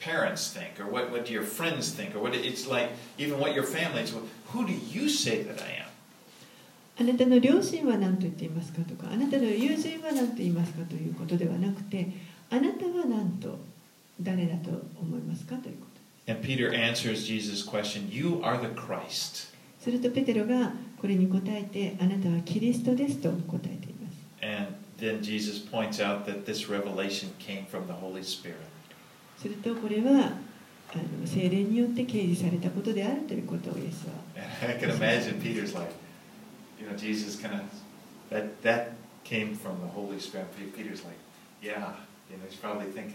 [0.00, 3.54] parents think or what what do your friends think or what it's like even what
[3.54, 4.14] your family is.
[4.52, 5.86] Who do you say that I am?
[6.98, 12.08] あなたの両親は何と言っていますかとかあなたの友人は何と言いますかということではなくて
[12.48, 13.58] あなたは何と
[14.18, 15.86] 誰だと思いますかというこ
[16.26, 19.54] と And Peter answers Jesus' question, You are the Christ.
[19.78, 28.56] するとペテロがこれに答えてあなたはキリストですと答えています And then Jesus points out that this revelation came from the Holy Spirit.
[29.41, 30.31] するとこれは
[30.93, 34.13] あの精霊によって掲示されたことであるということをイエスは
[34.67, 35.91] I can imagine Peter's like,
[36.79, 37.61] you know, Jesus kind of,
[38.29, 38.91] that, that
[39.23, 40.45] came from the Holy Spirit.
[40.57, 41.15] Pe- Peter's like,
[41.61, 41.93] yeah,
[42.29, 43.13] you know, he's probably thinking,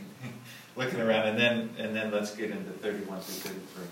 [0.76, 1.28] looking around.
[1.28, 3.88] And then, and then let's get into 31 through 33.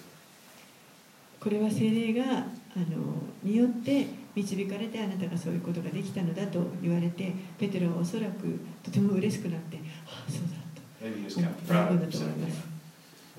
[1.40, 9.76] これは精霊があのによって導かれてあなたがそういうことができたのだと言われてペテロはおそらくとても嬉しくなって
[10.06, 10.63] ああそうだ
[11.04, 12.30] Maybe he was と kind of 喜 proud ん of himself.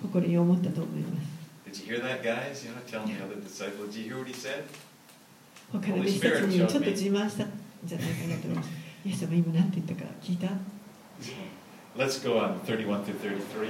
[0.04, 2.64] 誇りに思ったと思います Did you hear that, guys?
[2.66, 4.64] You know, telling the other disciples, did you hear what he said?
[5.74, 7.50] 他の弟子たちにちょっと自慢したん
[7.84, 8.70] じゃないかなと思います
[9.06, 10.48] イエス様今何て言ったか聞いた
[11.98, 13.70] Let's go on 31 through 33.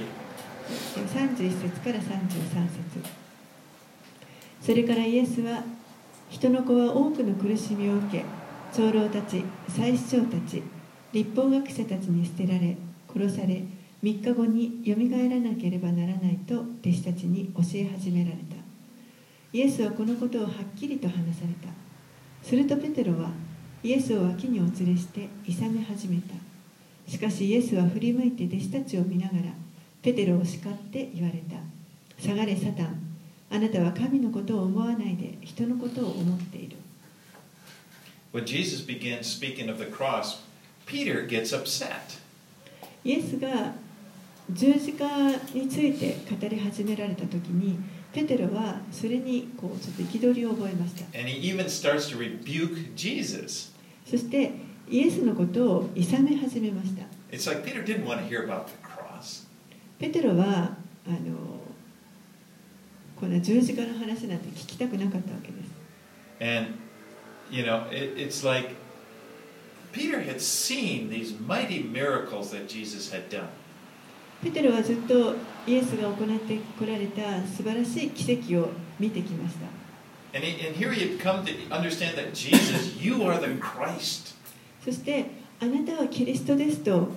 [0.68, 3.08] 31節から33節
[4.60, 5.62] それからイエスは
[6.28, 8.24] 人の子は多くの苦しみを受け
[8.74, 10.62] 長老たち祭司長たち
[11.12, 12.76] 立法学者たちに捨てられ
[13.14, 13.62] 殺され
[14.06, 18.54] 3日後によみがえらなければならないと弟子たちに教え始められた。
[19.52, 21.68] イエスはこのことをはっきりと話された。
[22.40, 23.30] するとペテロは
[23.82, 26.34] イエスを脇にお連れして諌め始めた。
[27.10, 29.42] しかしイエスは振り向いて弟子たちを見ながら
[30.02, 31.56] ペテロを叱って言われた。
[32.22, 33.00] 下がれサタン。
[33.50, 36.76] あなたは神のことを思わないで人のことを思っている。
[38.32, 40.42] When Jesus begins speaking of the cross,
[40.86, 42.20] Peter gets upset.
[43.02, 43.72] イエスが
[44.52, 45.06] 十字架
[45.54, 47.78] について語り始められた時に
[48.12, 53.72] ペテロはそれにこうちょっと憤りを覚えました And he even starts to rebuke Jesus.
[54.08, 54.52] そして
[54.88, 59.46] イエスのことを諌め始めました It's like Peter didn't want to hear about the cross.
[59.98, 60.76] ペテロは
[61.06, 61.60] あの
[63.18, 65.66] こんな十字架の話なんて聞きたくなかったわけです
[66.38, 66.74] And,
[67.50, 68.76] you know, it, it's like
[69.92, 73.48] Peter had seen these mighty miracles that Jesus had done.
[74.42, 75.34] ペテロはずっと
[75.66, 78.70] イエスが行ってこられた素晴らしい奇跡を
[79.00, 79.66] 見てきました。
[84.84, 85.26] そして
[85.60, 87.08] あなたはキリストですと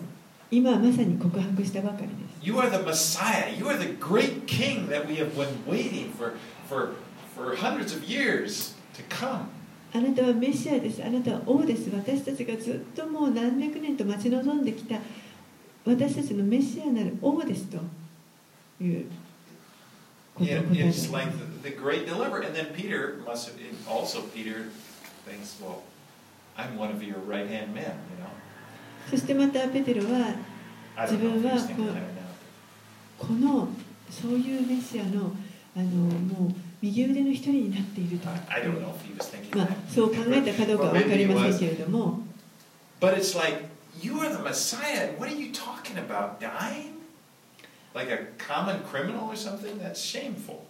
[0.50, 2.46] 今まさに告白したばかりです。
[9.92, 11.04] あなたはメシアです。
[11.04, 11.90] あなたは王です。
[11.94, 14.96] 私たちがずっともう何百年と待ち望んできた。
[15.90, 17.78] 私たちのメシアなる王ですと
[18.84, 19.06] いう。
[20.40, 20.46] そ
[29.18, 30.36] してまたペテロは
[31.02, 31.52] 自分は
[33.18, 33.68] こ,この
[34.10, 35.34] そういうメシアの,
[35.76, 42.22] あのもう右腕の一人になっていると、まあ、そう考えたかどうかは分かりませんけれども。
[43.02, 43.66] But it's like
[44.02, 45.14] you are the Messiah.
[45.18, 46.40] What are you talking about?
[46.40, 47.02] Dying?
[47.94, 49.78] Like a common criminal or something?
[49.80, 50.66] That's shameful.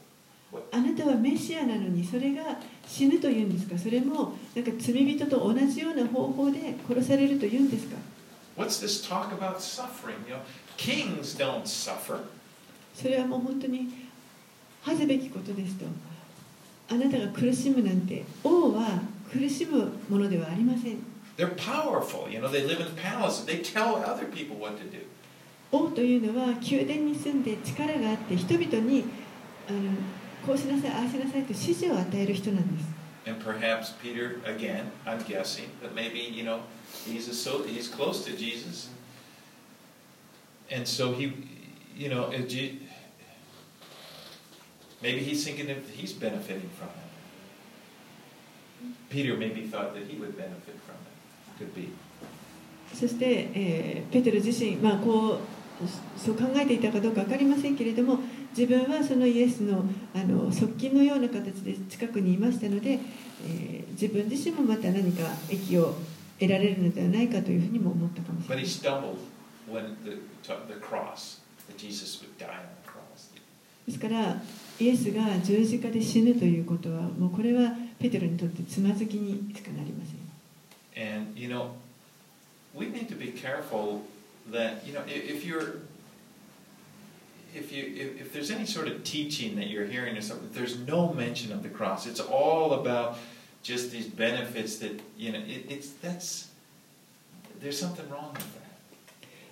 [0.71, 2.41] あなたはメシアなのにそれが
[2.87, 7.95] 死ぬというんですかそれもなんか罪人と同じような方法で殺されるというんですか
[8.57, 10.15] What's this talk about suffering?
[10.27, 10.39] You know,
[10.75, 12.21] kings don't suffer.
[12.95, 13.89] それはもう本当に
[14.81, 15.85] 恥ずべきことですと
[16.89, 18.99] あなたが苦しむなんて王は
[19.31, 20.97] 苦しむものではありません
[21.38, 22.28] They're powerful.
[22.28, 23.44] You know, they live in palaces.
[23.44, 25.00] They tell other people what to do.
[25.72, 29.04] 王というのは宮殿に住んで力があって人々に
[29.68, 29.90] あの
[30.46, 32.86] こうしなさいああしなさいと指示を与える人なんです
[33.26, 36.60] And perhaps Peter, again, I'm guessing, that maybe, you know,
[37.06, 38.90] he's, a so, he's close to Jesus.
[40.70, 41.32] And so he,
[41.96, 42.80] you know, it, Je-
[45.02, 47.04] maybe he's thinking if he's benefiting from it.
[49.08, 51.07] Peter maybe thought that he would benefit from it.
[52.93, 55.39] そして、えーペテロ自身、まあ、こう
[56.19, 58.19] そう考えていたかどうか分かりませんけれども
[58.57, 59.83] 自分はそのイエスの
[60.13, 62.99] あの側近のような形で近くにいましたので、
[63.47, 65.93] えー自分自身もまた何か益を
[66.39, 68.55] 得られるのではないかというふうにも思ったかもしれ
[69.69, 71.41] on the cross.
[73.85, 74.41] ですから
[74.79, 80.18] イエスが十字架で死ぬということはもうこれはペテロにとってつまずきにしかなりません
[80.98, 81.72] And, you know,
[82.72, 84.04] we need to be careful
[84.50, 85.76] that, you know, if, if you're,
[87.54, 90.78] if, you, if, if there's any sort of teaching that you're hearing or something, there's
[90.78, 92.06] no mention of the cross.
[92.06, 93.18] It's all about
[93.62, 96.50] just these benefits that, you know, it, it's, that's,
[97.60, 98.60] there's something wrong with that.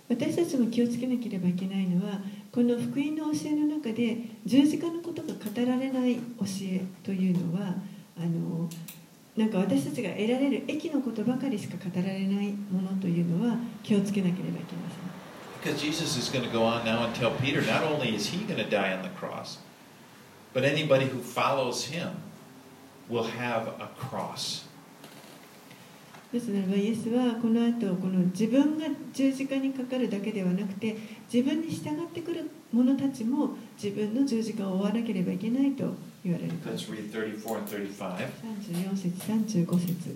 [0.09, 2.19] 私たちも気をつけなければいけないのは
[2.53, 6.21] この福音の教えの中で十字架のことが語られない教
[6.65, 7.77] えというのは
[8.19, 8.69] あの
[9.38, 15.08] なんか私たちが得られる駅のことばかりしか語られないものというのは気をつけなければいけません。
[26.34, 30.98] ですなら、イエスはこの後この自分が十字架にかかるだけではなくて、
[31.32, 36.54] 自分に従ってくる者たちも自分の十字架を追わなければいけないと言われる。
[36.54, 38.18] から Let's read 34 and 35.
[38.62, 39.10] 34節
[39.66, 40.16] 35節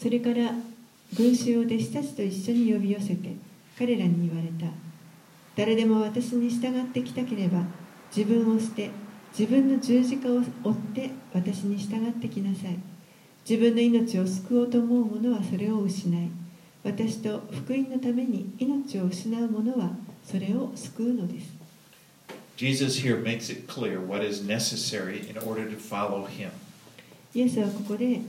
[0.00, 0.52] それから
[1.16, 3.36] 群衆を弟子たちと一緒に呼び寄せて
[3.78, 4.72] 彼らに言われた。
[5.56, 7.62] 誰でも私に従ってきたければ
[8.14, 8.90] 自分を捨て
[9.36, 10.44] 自分の十字架を追っ
[10.94, 12.94] て私に従ってきなさい。
[13.48, 16.30] 自分の命を救おうと思う者はそれを失い
[16.82, 19.90] 私と福音のために命を失う者は
[20.24, 21.52] それを救うのです
[22.57, 26.51] Jesus here makes it clear what is necessary in order to follow him.
[27.33, 28.19] イエスはここで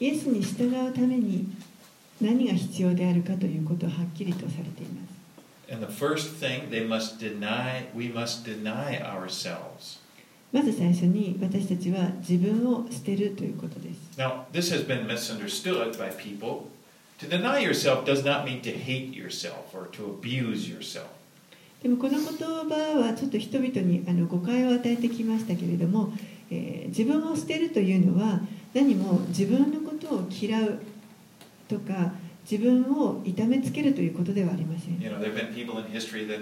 [0.00, 1.46] イエスに従うために
[2.20, 5.12] 何が必要であるかということをはっきりとされています
[5.72, 10.00] And the first thing they must deny, we must deny ourselves.
[10.52, 16.68] まず最初に私たちは自分を捨てるということです Now, this has been misunderstood by people.
[17.20, 21.06] To deny yourself does not mean to hate yourself or to abuse yourself.
[21.83, 26.11] でもこの言葉はちょっと人々にあの誤解を与えてきましたけれども、
[26.49, 28.39] えー自分を捨てるというのは
[28.73, 30.79] 何も自分のことを嫌う
[31.67, 32.13] とか
[32.49, 36.39] 自分を痛めつけるということではありません You know, there have been people in history that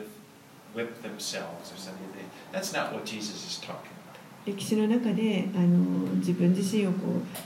[0.76, 1.96] whip themselves or something.
[2.14, 4.56] They- That's not what Jesus is talking about.
[4.56, 6.98] 歴史の中であの自分自身をこ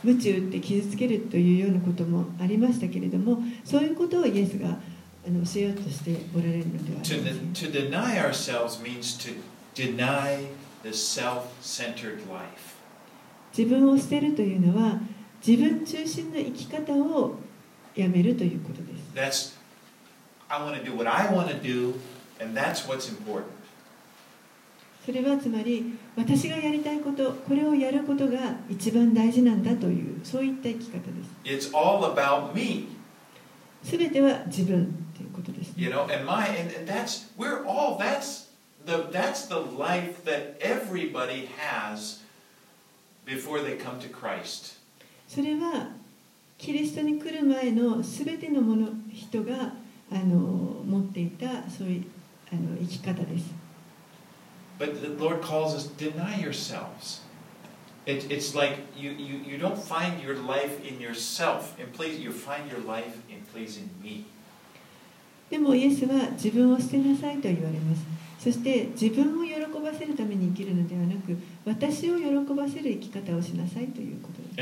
[0.04, 4.78] う鞭打って傷つけるというようなこともありましたけれどもそういうことをイエスが
[5.46, 9.36] 教えようとしておられるのではあ To, りませ de- ん to deny ourselves means to
[9.76, 10.46] deny
[10.84, 12.76] the self centered life.
[13.58, 15.00] 自分を捨てるというのは
[15.46, 17.36] 自分中心の生き方を
[17.96, 19.58] やめるということです That's,
[20.50, 21.94] I want to do what I want to do,
[22.42, 23.44] and that's what's important.
[25.06, 28.38] それはつまり私がやりたいことこれをやることが
[28.70, 31.04] 一番大事なんだというそういった生き方で
[31.46, 32.88] It's all about me.
[33.84, 34.94] す全ては自分
[35.77, 38.47] You ね、 know, and my and, and that's we're all that's
[38.87, 42.21] the that's the life that everybody has
[43.25, 44.79] before they come to Christ.
[45.29, 45.89] それは
[46.59, 49.73] キリストに来る前の全てのもの人が
[50.12, 50.37] あの
[50.87, 52.05] 持っていたそういう
[52.53, 53.53] あの生き方です
[54.79, 57.21] But the Lord calls us deny yourselves.
[58.07, 62.33] It, it's like you, you, you don't find your life in yourself in please you
[62.33, 64.27] find your life in pleasing me.
[65.50, 68.04] でもイエスは自分を捨てなさいと言われます
[68.39, 74.62] そして自分を喜ばせるために生きるのではなく私を喜ばせる生き方をしなさいということで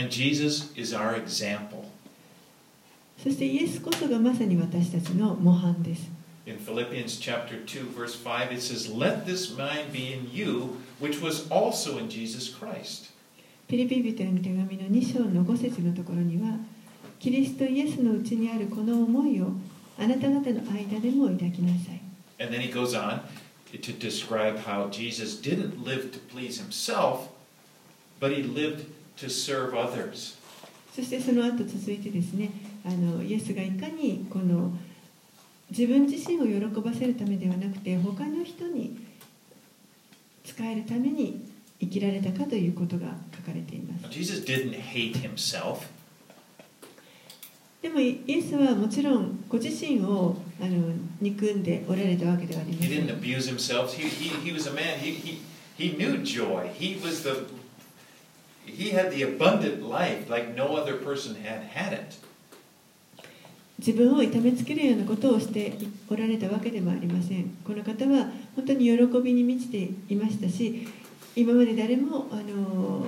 [3.17, 6.09] す.そしてイエスこそがまさに私たちの模範です
[6.45, 11.21] In Philippians chapter 2 verse 5 it says let this mind be in you which
[11.21, 13.11] was also in Jesus Christ.
[13.67, 16.55] ピリピ人への手紙の2章の5節のところには
[17.19, 19.51] キリストイエスのうちにあるこの思いを
[19.99, 22.01] あなた方の間でも抱きなさい
[22.39, 23.21] And then he goes on
[23.71, 27.29] to describe how Jesus didn't live to please himself,
[28.19, 28.85] but he lived
[29.17, 30.37] to serve others.
[30.95, 32.49] そしてその後続いてですね
[32.85, 34.71] あのイエスがいかにこの
[35.69, 38.97] 自分自身を喜ばせるためではなくて他の人に
[40.45, 41.45] 使えるために
[41.79, 45.87] 生きられたかということが書かれています Jesus didn't hate himself.
[47.81, 53.93] でもイエスはもちろんご自身をあの憎んでおられたわけではありま He せ didn't ん abuse himself.
[53.93, 54.99] He, he, he was a man.
[54.99, 55.41] He, he,
[55.77, 56.69] he knew joy.
[56.73, 57.45] He was the
[58.65, 62.17] he had the abundant life like no other person had had it.
[63.79, 65.71] 自分を痛めつけるようなことをして
[66.09, 70.87] おられたわけでもありませんこの方は本当に喜びに満ちていましたし
[71.35, 73.05] 今まで誰もあの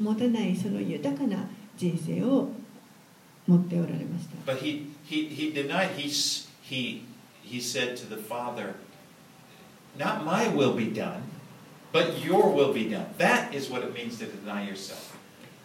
[0.00, 1.38] 持たないその豊かな
[1.76, 2.48] 人生を
[3.46, 5.90] 持っておられました But he he, he denied.
[5.96, 6.08] He
[6.62, 7.02] he
[7.42, 8.74] he said to the Father,
[9.98, 11.22] "Not my will be done,
[11.92, 15.14] but your will be done." That is what it means to deny yourself.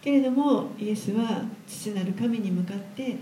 [0.02, 3.16] けれどもイエスは父なる神に向かって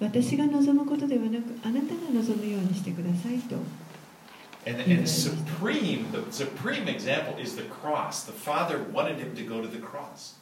[0.00, 3.56] 私が望むことではなくあなたが望むようにしてくださいと
[4.68, 8.24] And, and supreme, the supreme example is the cross.
[8.24, 10.34] The Father wanted him to go to the cross.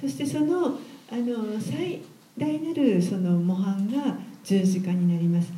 [0.00, 0.78] そしてその
[1.10, 2.02] あの最
[2.36, 5.48] 大なるその模範が十字架になります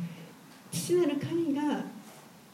[0.71, 1.83] 父なる神が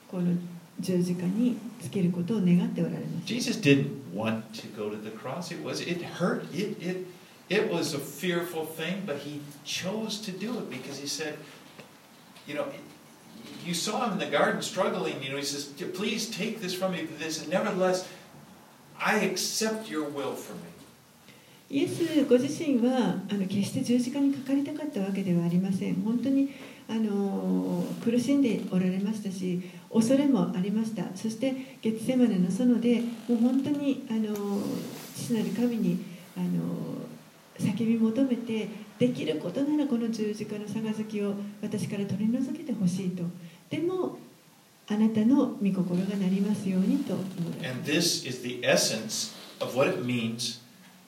[0.10, 0.34] この
[0.80, 5.52] 十字架につけることを願っておられます Jesus didn't want to go to the cross.
[5.52, 6.46] It was it hurt.
[6.54, 7.08] It it
[7.50, 11.38] it was a fearful thing, but he chose to do it because he said,
[12.48, 12.66] you know,
[13.66, 15.22] you saw him in the garden struggling.
[15.22, 18.08] You know, he says, "Please take this from me." This, and nevertheless,
[19.00, 20.73] I accept your will for me.
[21.74, 25.96] イエスご自身はあの決して十字架にかかりたかったわけではありません。
[26.04, 26.54] 本当に
[26.88, 29.60] あの苦しんでおられましたし
[29.92, 31.04] 恐れもありました。
[31.16, 34.36] そしてゲツセマネの園でもう本当にあの
[35.16, 35.98] 父なる神に
[36.38, 37.02] あの
[37.58, 38.68] 叫び求めて
[39.00, 43.24] できることならこの十字架の杯を私から取り除けてほしいと。
[43.72, 44.20] でも
[44.88, 50.62] あなたの御心がなりますようにと And this is the essence of what it means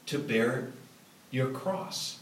[0.07, 0.71] to bear
[1.31, 2.19] your cross.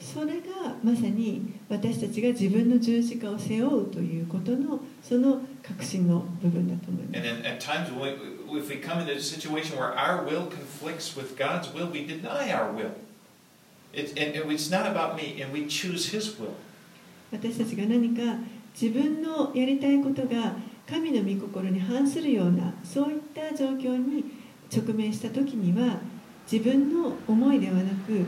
[0.00, 7.42] それがまさに私たちが自分の十字架を背負うということのその確信の部分だと思いま And す。
[7.42, 8.18] then at times, when
[8.50, 12.04] we, if we come into a situation where our will conflicts with God's will, we
[12.04, 12.90] deny our will.
[13.92, 16.54] It, and and it's not about me, and we choose His will.
[17.30, 18.22] 私たちが何か
[18.74, 20.56] 自分のやりたいことが
[20.88, 24.24] 神の御心に反するようなそういった状況に
[24.74, 25.98] 直面した時には
[26.50, 28.26] 自分の思いではなく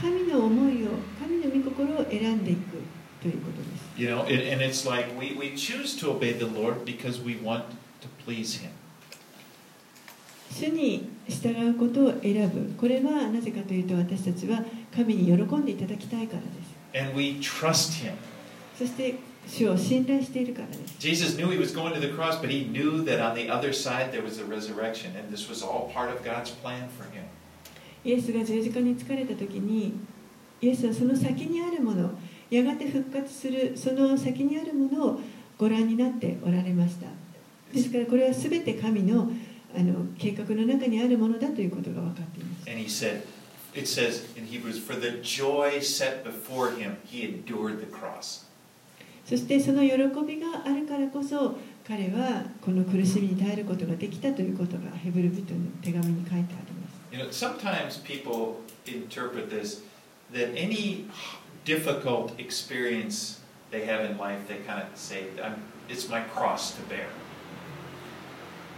[0.00, 0.90] 神の思いを
[1.20, 2.78] 神の御心を選んでいく
[3.20, 3.82] ということです。
[3.96, 7.64] You know, and, it's like we, we choose to obey the Lord because we want
[8.00, 8.70] to please Him.
[10.50, 14.62] 主に従うことを選ぶこれはなぜかというと私たちは
[14.94, 18.12] 神に喜んでいただきたいからです And we trust Him.
[18.76, 19.14] そして
[19.46, 23.72] 主を信頼しているからです Jesus knew He was going to the cross, but He knew that on the other
[23.72, 27.24] side there was a resurrection, and this was all part of God's plan for Him.
[28.04, 29.94] イエスが十字架に疲れた時に
[30.60, 32.10] イエスはその先にあるもの
[32.50, 35.20] やがて復活するその先にあるものを
[35.58, 37.06] ご覧になっておられました。
[37.72, 39.30] ですからこれは全て神の
[39.74, 42.70] あの計画の中にあるものだということが分かっています。
[42.70, 43.22] And He said,
[43.74, 48.46] it says in Hebrews, for the joy set before Him, He endured the cross.
[49.24, 49.96] そしてその喜
[50.26, 56.71] びがあるからこそ彼はこの苦しみに耐えることができたということがヘブル人の手紙に書いてあります
[57.12, 59.82] You know, sometimes people interpret this
[60.32, 61.04] that any
[61.66, 63.40] difficult experience
[63.70, 65.26] they have in life, they kind of say,
[65.90, 67.08] it's my cross to bear.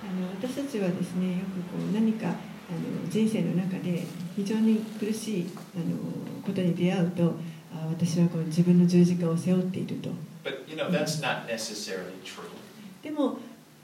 [0.02, 4.02] あの私たちはですねよくこう何かあの人生の中で
[4.36, 5.96] 非常に苦しいあの
[6.44, 7.36] ことに出会うと
[7.72, 10.10] あ私はこう自分の十字架を背負っていると
[10.44, 12.50] But, you know, that's not necessarily true.
[13.02, 13.38] でも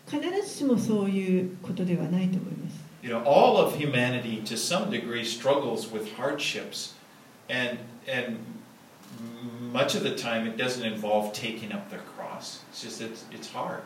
[0.07, 6.96] 必ずしもそういうことではないと思います You know, all of humanity to some degree struggles with hardships,
[7.50, 8.40] and, and
[9.72, 12.62] much of the time it doesn't involve taking up their cross.
[12.72, 13.84] It's just it's, it's hard.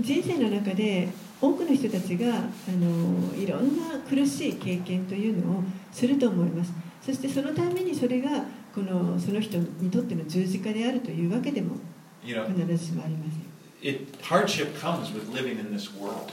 [0.00, 1.08] 人生の中で
[1.40, 2.40] 多くの人たちがあ
[2.72, 5.62] のいろんな苦しい経験というのを
[5.92, 8.44] すると思いますそしてそのためにそれが
[8.74, 11.76] このその人にとっての十字架であるというわけでも
[12.24, 13.44] You know, 必ずしもありません
[13.84, 16.32] it, hardship comes with living in this world.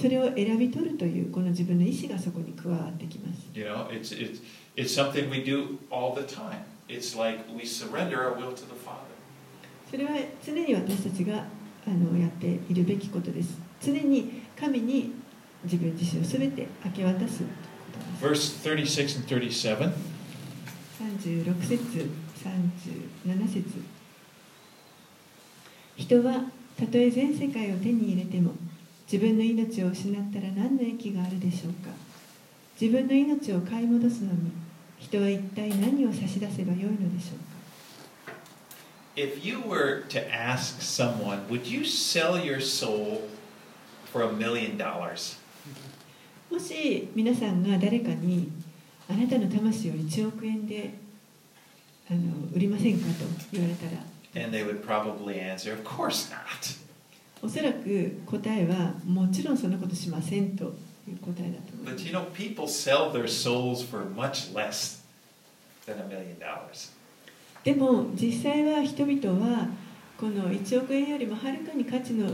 [0.00, 4.42] それを選び取るというこの自分の意思がそこに加わってきます You know, it's it's
[4.76, 6.64] it's something we do all the time.
[6.88, 9.16] It's like we surrender our will to the Father.
[9.90, 10.10] それは
[10.44, 11.44] 常に私たちが
[11.86, 15.12] あのやっているべきことです常に神に
[15.64, 17.42] 自分自身を全て明け渡す
[18.20, 19.92] Verse 36 and 37.
[20.98, 22.10] 36節
[22.44, 23.64] 37節
[25.96, 26.40] 人は
[26.78, 28.52] たとえ全世界を手に入れても
[29.10, 31.90] 自分の命を失ったら何の益があるでしょうか
[32.80, 34.50] 自分の命を買い戻すのに
[34.98, 37.46] 人は一体何を差し出せばよいのでしょうか
[39.16, 43.22] If you were to ask someone, would you sell your soul
[44.12, 45.38] for a million dollars?
[46.50, 48.50] もし皆さんが誰かに
[49.08, 50.94] あなたの魂を1億円で
[52.10, 52.20] あの
[52.54, 54.02] 売りませんかと言われたら
[54.34, 56.85] And they would probably answer, Of course not.
[57.42, 60.68] おそらく答えはもちろんそんなことしませんとい
[61.12, 62.04] う答えだと思います。
[67.64, 69.68] でも実際は人々は
[70.18, 72.26] この1億円よりもはるかに価値の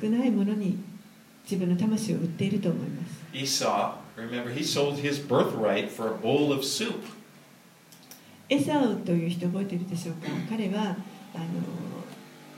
[0.00, 0.78] 少ないものに
[1.44, 3.24] 自分の魂を売っていると思います。
[8.48, 10.28] エサウという人覚えてるでしょうか？
[10.48, 10.96] 彼は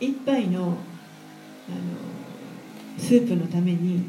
[0.01, 0.77] 一杯の
[1.69, 4.03] あのスープのために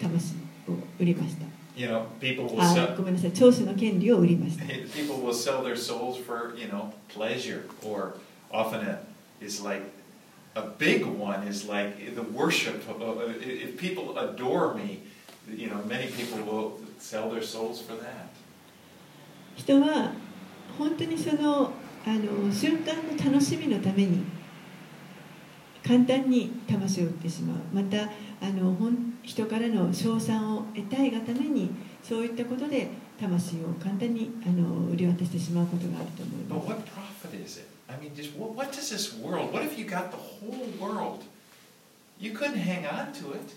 [0.00, 0.34] 魂
[0.68, 1.46] を売りました
[1.76, 2.96] You know, people will あ sell.
[2.96, 8.14] ごめんなさい長子の権利を売りました People will sell their souls for, you know, pleasure, or
[8.50, 8.98] often a,
[9.40, 9.82] is like
[10.56, 12.82] a big one is like the worship.
[12.88, 15.04] Of- if people adore me,
[15.48, 18.26] you know, many people will sell their souls for that.
[19.56, 20.12] 人は
[20.78, 21.72] 本当にその
[22.06, 24.24] あの瞬間の楽しみのために
[25.88, 28.02] 簡単に魂を売ってしまうまた
[28.46, 28.76] あの
[29.22, 31.70] 人からの称賛を得たいがために
[32.02, 36.82] そういったことで魂を簡単にあの売り渡してしまうことがあると思います what
[37.32, 37.66] profit is it?
[37.90, 39.50] I mean, just what, what does this world?
[39.50, 41.24] What if you got the whole world?
[42.20, 43.56] You couldn't hang on to it.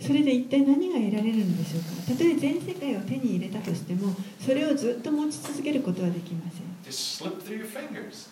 [0.00, 2.12] それで一体何が得られるのでしょうか？
[2.12, 8.30] たとえ全世界を手に入れたとしてもそれをずっと持ち続けることはできません Just slip through your fingers.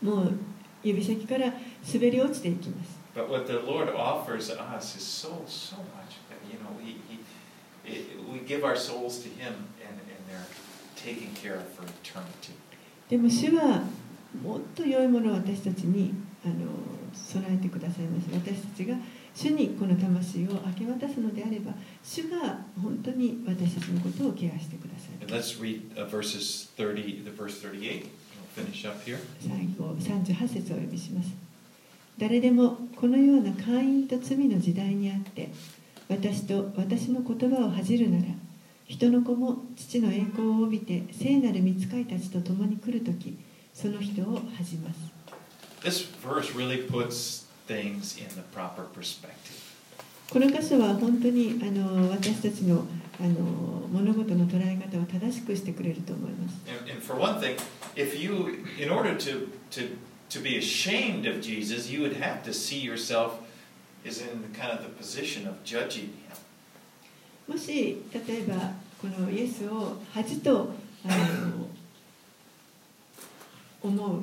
[0.00, 0.32] もう
[0.82, 1.52] 指先から
[1.92, 3.00] 滑り落ちていきます。
[13.08, 13.82] でも主は
[14.42, 16.14] もっと良いものを私たちに
[16.44, 16.54] あの
[17.12, 18.28] 備えてくださいます。
[18.32, 18.94] 私たちが
[19.34, 21.72] 主にこの魂を明け渡すのであれば、
[22.02, 25.22] 主が本当に私たちのことをケアしてください。
[25.22, 28.06] And let's read verses 30, the verse 38.
[28.56, 29.18] We'll finish up here.
[29.40, 31.30] 最後38節をお読みします
[32.18, 35.50] 誰でもこのような会員と罪の時代にあって
[36.08, 38.24] 私と私の言葉を恥じるなら
[38.86, 43.38] 人の子も父の栄光を帯びて聖なる御使いたちと共に来るとき
[43.72, 45.20] その人を恥じます
[45.82, 49.70] This verse really puts things in the proper perspective.
[50.30, 52.84] この箇所は本当にあの私たちの
[53.20, 56.54] あの物事の捉え方を正しくしてくれると思います。
[67.46, 68.54] もし例えば
[68.98, 70.72] このイエスを恥と
[71.04, 71.66] あの
[73.82, 74.22] 思う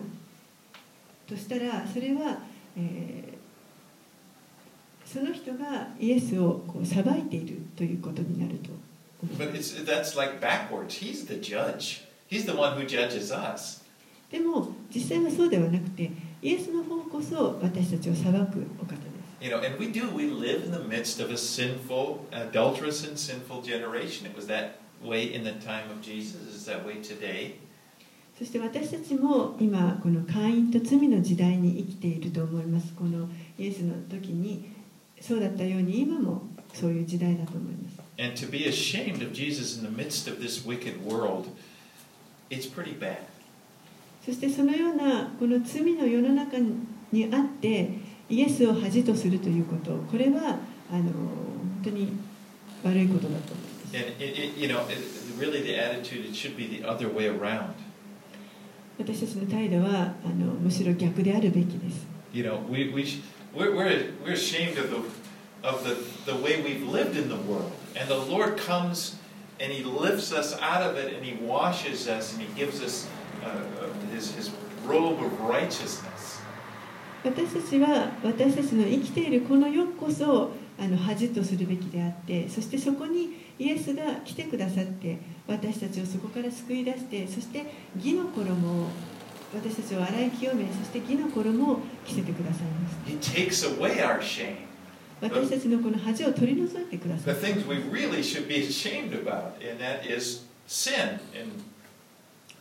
[1.27, 2.39] としたらそれは、
[2.75, 3.33] え、
[5.05, 8.86] その人がイエスをこう裁いているということになると。
[9.37, 10.95] But it's, that's like backwards.
[10.95, 12.03] He's the judge.
[12.27, 13.83] He's the one who judges us.
[14.29, 16.11] でも実際はそうではなくて
[16.41, 20.09] イエスの方こそ私たちを裁くお方です You know, and we do.
[20.13, 24.25] We live in the midst of a sinful, adulterous, and sinful generation.
[24.25, 26.41] It was that way in the time of Jesus.
[26.55, 27.55] It's that way today.
[28.37, 34.69] そして私たちも今この会員と罪の時代に生きていると思いますこのイエスの時に
[35.19, 41.48] そうだったように今もそういう時代だと思います And to be ashamed of Jesus in the midst of this wicked world,
[42.50, 43.18] it's pretty bad.
[44.24, 47.90] そしてそのようなこの罪の世の中にあって
[48.30, 50.58] イエスを恥とするということこれは
[50.92, 52.16] あの本当に
[52.84, 54.98] 悪いことだと思います And it, it, you know, it,
[55.38, 57.74] really the attitude it should be the other way around.
[58.98, 63.20] 私たちの態度はあのむしろ逆であるべきです You know, we, we, sh-
[63.54, 64.96] we're, we're, we're ashamed of, the,
[65.63, 65.97] of the,
[66.31, 67.71] the way we've lived in the world.
[67.95, 69.15] And the Lord comes
[69.59, 73.07] and He lifts us out of it and He washes us and He gives us
[73.43, 74.51] uh, uh, his, his
[74.85, 76.41] robe of righteousness.
[77.23, 87.65] 私たちは私たちの生きているこの世こそあの恥とするべきであってそしてそこにイエスが来てくださって私たちをそこから救い出してそして
[87.97, 88.87] 義の衣を
[89.53, 93.17] 私たちを洗い清めそして義の衣を着せてくださいます He
[95.21, 101.19] 私たちのこの恥を取り除いてくださ The い things we really should be ashamed about, and that is sin.
[101.33, 101.51] And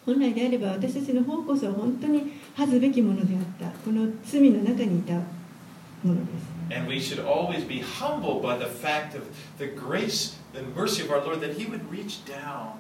[0.06, 9.24] 本来であれば私たちの方こそ本当に恥ずべきものであったこの罪の中にいたものです And we should always be humbled by the fact of
[9.58, 12.78] the grace and mercy of our Lord that He would reach down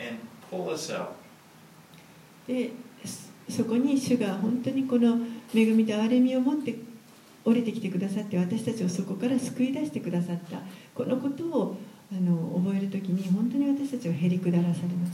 [0.00, 0.18] and
[0.50, 1.14] pull us out.
[2.46, 2.70] で
[3.04, 5.18] そそこに主が本当にこの
[5.54, 6.76] 恵みと憐れみを持って
[7.46, 10.58] 降りてきてくださって私たちをそこから救い出してくださった。
[10.92, 11.76] このことを
[12.10, 15.12] あの覚えるときに本当に私たちをへりくだらされます。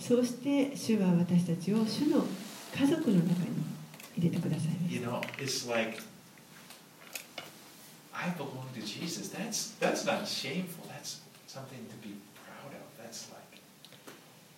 [0.00, 2.26] そうして主は私たちを主の
[2.74, 3.62] 家族の中に
[4.18, 4.94] 入れてくださいます。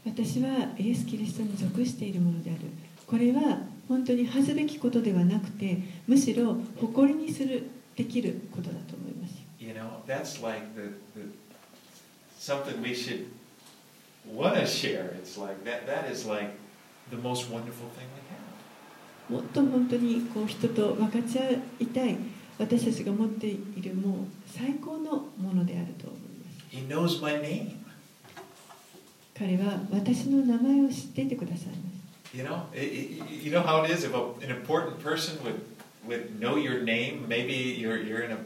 [0.07, 2.61] 私はイエス・キリストに属しているものである。
[3.13, 3.59] これは
[3.89, 5.77] 本当に恥ずべきことではなくて
[6.09, 11.29] むしろ誇りにするできることだと思います you know, that's like the, the
[12.41, 13.27] something we should
[14.35, 15.15] want to share.
[15.23, 16.53] It's like that that is like
[17.11, 18.23] the most wonderful thing we
[19.29, 19.41] have.
[19.41, 21.51] もっと本当にこう人と分かち合
[21.81, 22.17] いたい
[22.59, 27.73] 私たちが持っているもう最高のものであると思います He knows my name.
[29.39, 31.92] 彼は私の名前を知っていてくださいます
[32.34, 35.62] You know, it, it, you know how it is if a, an important person would
[36.06, 37.26] would know your name.
[37.28, 38.38] Maybe you're you're in a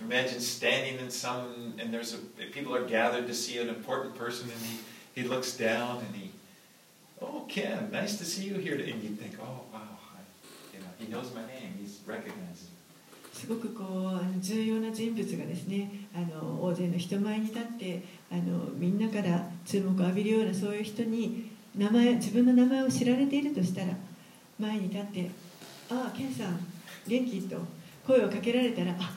[0.00, 2.18] imagine standing in some and there's a
[2.52, 4.78] people are gathered to see an important person and he
[5.22, 6.30] he looks down and he
[7.20, 9.80] oh Ken nice to see you here and you think oh wow
[10.14, 10.20] I,
[10.72, 12.68] you know he knows my name he's recognized
[13.32, 23.87] すごくこうあの重要な人物がですねあの大勢の人前に立ってあのみんなから注目を浴びるようなそういう人に 名前自分の名前を知られているとしたら
[24.59, 25.31] 前に立って
[25.89, 26.59] 「ああケンさん
[27.07, 27.57] 元気?」と
[28.05, 29.13] 声をかけられたら「あ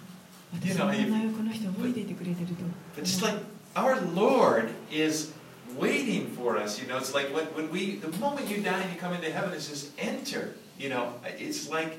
[0.53, 2.55] 私の名前をこの人覚えていてくれてると」
[3.03, 3.39] just like
[3.75, 5.33] our Lord is
[5.79, 8.93] waiting for us, you know, it's like when, when we, the moment you die and
[8.93, 11.99] you come into heaven, it's just enter, you know, it's like,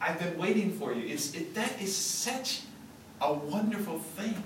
[0.00, 1.06] I've been waiting for you.
[1.06, 2.62] It's, it, that is such
[3.20, 4.42] a wonderful thing.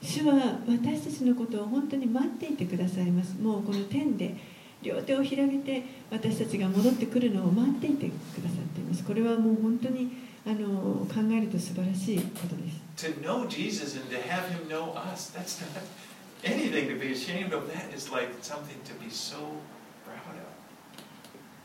[0.00, 4.36] 主は私たちのことを本当に待っていてくださいますもうこの天で
[4.82, 10.12] 両手を広げて私たちが戻ってくるのを待っていてくださっていますこれはもう本当に
[10.46, 15.82] あの考えると素晴らしいことです To know Jesus and to have him know us, that's not
[16.42, 17.68] anything to be ashamed of.
[17.68, 19.36] That is like something to be so
[20.04, 20.48] proud of.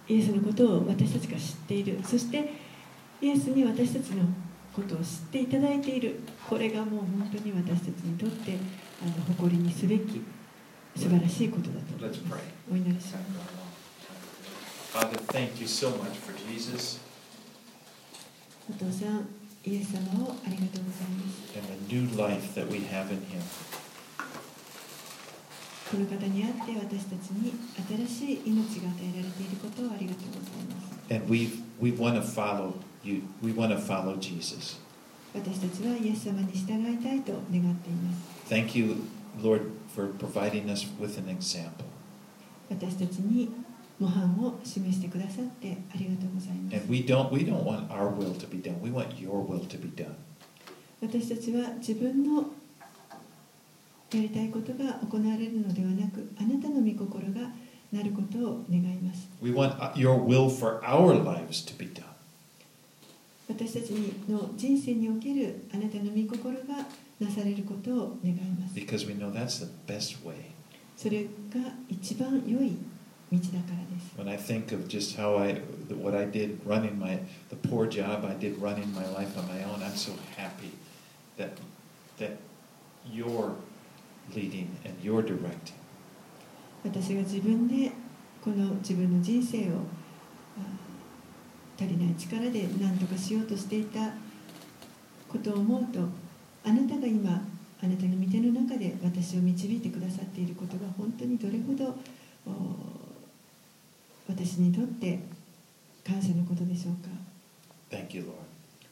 [0.08, 2.54] イエスのことを私たちが知っているそして
[3.22, 4.26] イエスに私たちの
[4.76, 6.20] ことを知っていただいている
[6.50, 8.58] これがもう本当に私たちにとって
[9.02, 10.22] あの誇りにすべき
[10.96, 13.24] 素晴らしいことだと思いま.すお祈りします.
[14.94, 17.00] Father, thank you so much for Jesus
[18.70, 19.28] お父さん
[19.66, 23.42] イエス様をありがとうございます and the new life that we have in him.
[25.92, 27.54] この方にあって私たちに
[28.08, 33.23] 新しい命が与えられていることをありがとうございます And we we want to follow you.
[33.43, 34.79] We want to follow Jesus.
[35.35, 38.13] 私たちはイエス様に従いたいと願っていま
[38.47, 38.97] す Thank you,
[39.41, 41.85] Lord, for providing us with an example.
[42.71, 43.51] 私たちに
[43.99, 48.81] 模範を示してくださってありがとうございます And we don't we don't want our will to be done.
[48.81, 50.15] We want your will to be done.
[51.01, 52.43] 私たちは自分の
[54.11, 57.51] やりたいことが行われるのではなくあなたの御心が
[57.93, 62.05] なることを願います We want uh, your will for our lives to be done.
[63.50, 63.92] 私たち
[64.30, 66.86] の人生におけるあなたの御心が
[67.20, 70.36] なされることを願います Because we know that's the best way.
[70.96, 71.30] それが
[71.90, 72.78] 一番良い
[73.32, 75.62] 道だからです When I think of just how I,
[76.02, 77.20] what I did running my,
[77.50, 80.72] the poor job I did running my life on my own, I'm so happy
[81.38, 81.58] that,
[82.20, 82.38] that
[83.12, 83.54] you're
[84.34, 85.76] leading and you're directing.
[86.84, 87.92] 私が自分で
[88.44, 90.03] この自分の人生をあ
[91.84, 94.12] 足りない力で何とかしようとしていた
[95.28, 96.00] ことを思うと
[96.64, 97.32] あなたが今
[97.82, 101.96] あなたの御手の中で私を導いてくださっていることが本当にどれほど
[102.48, 103.12] お
[104.30, 105.20] 私にとって
[106.08, 107.10] 感謝のことでしょうか
[107.92, 108.32] Thank you, Lord.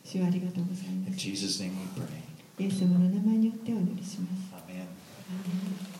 [0.03, 2.65] 主はありがとうございま In す Jesus' name we pray.
[2.65, 4.57] イエス様の名前によってお祈りします Amen.
[4.57, 4.83] アーメ
[5.87, 5.90] ン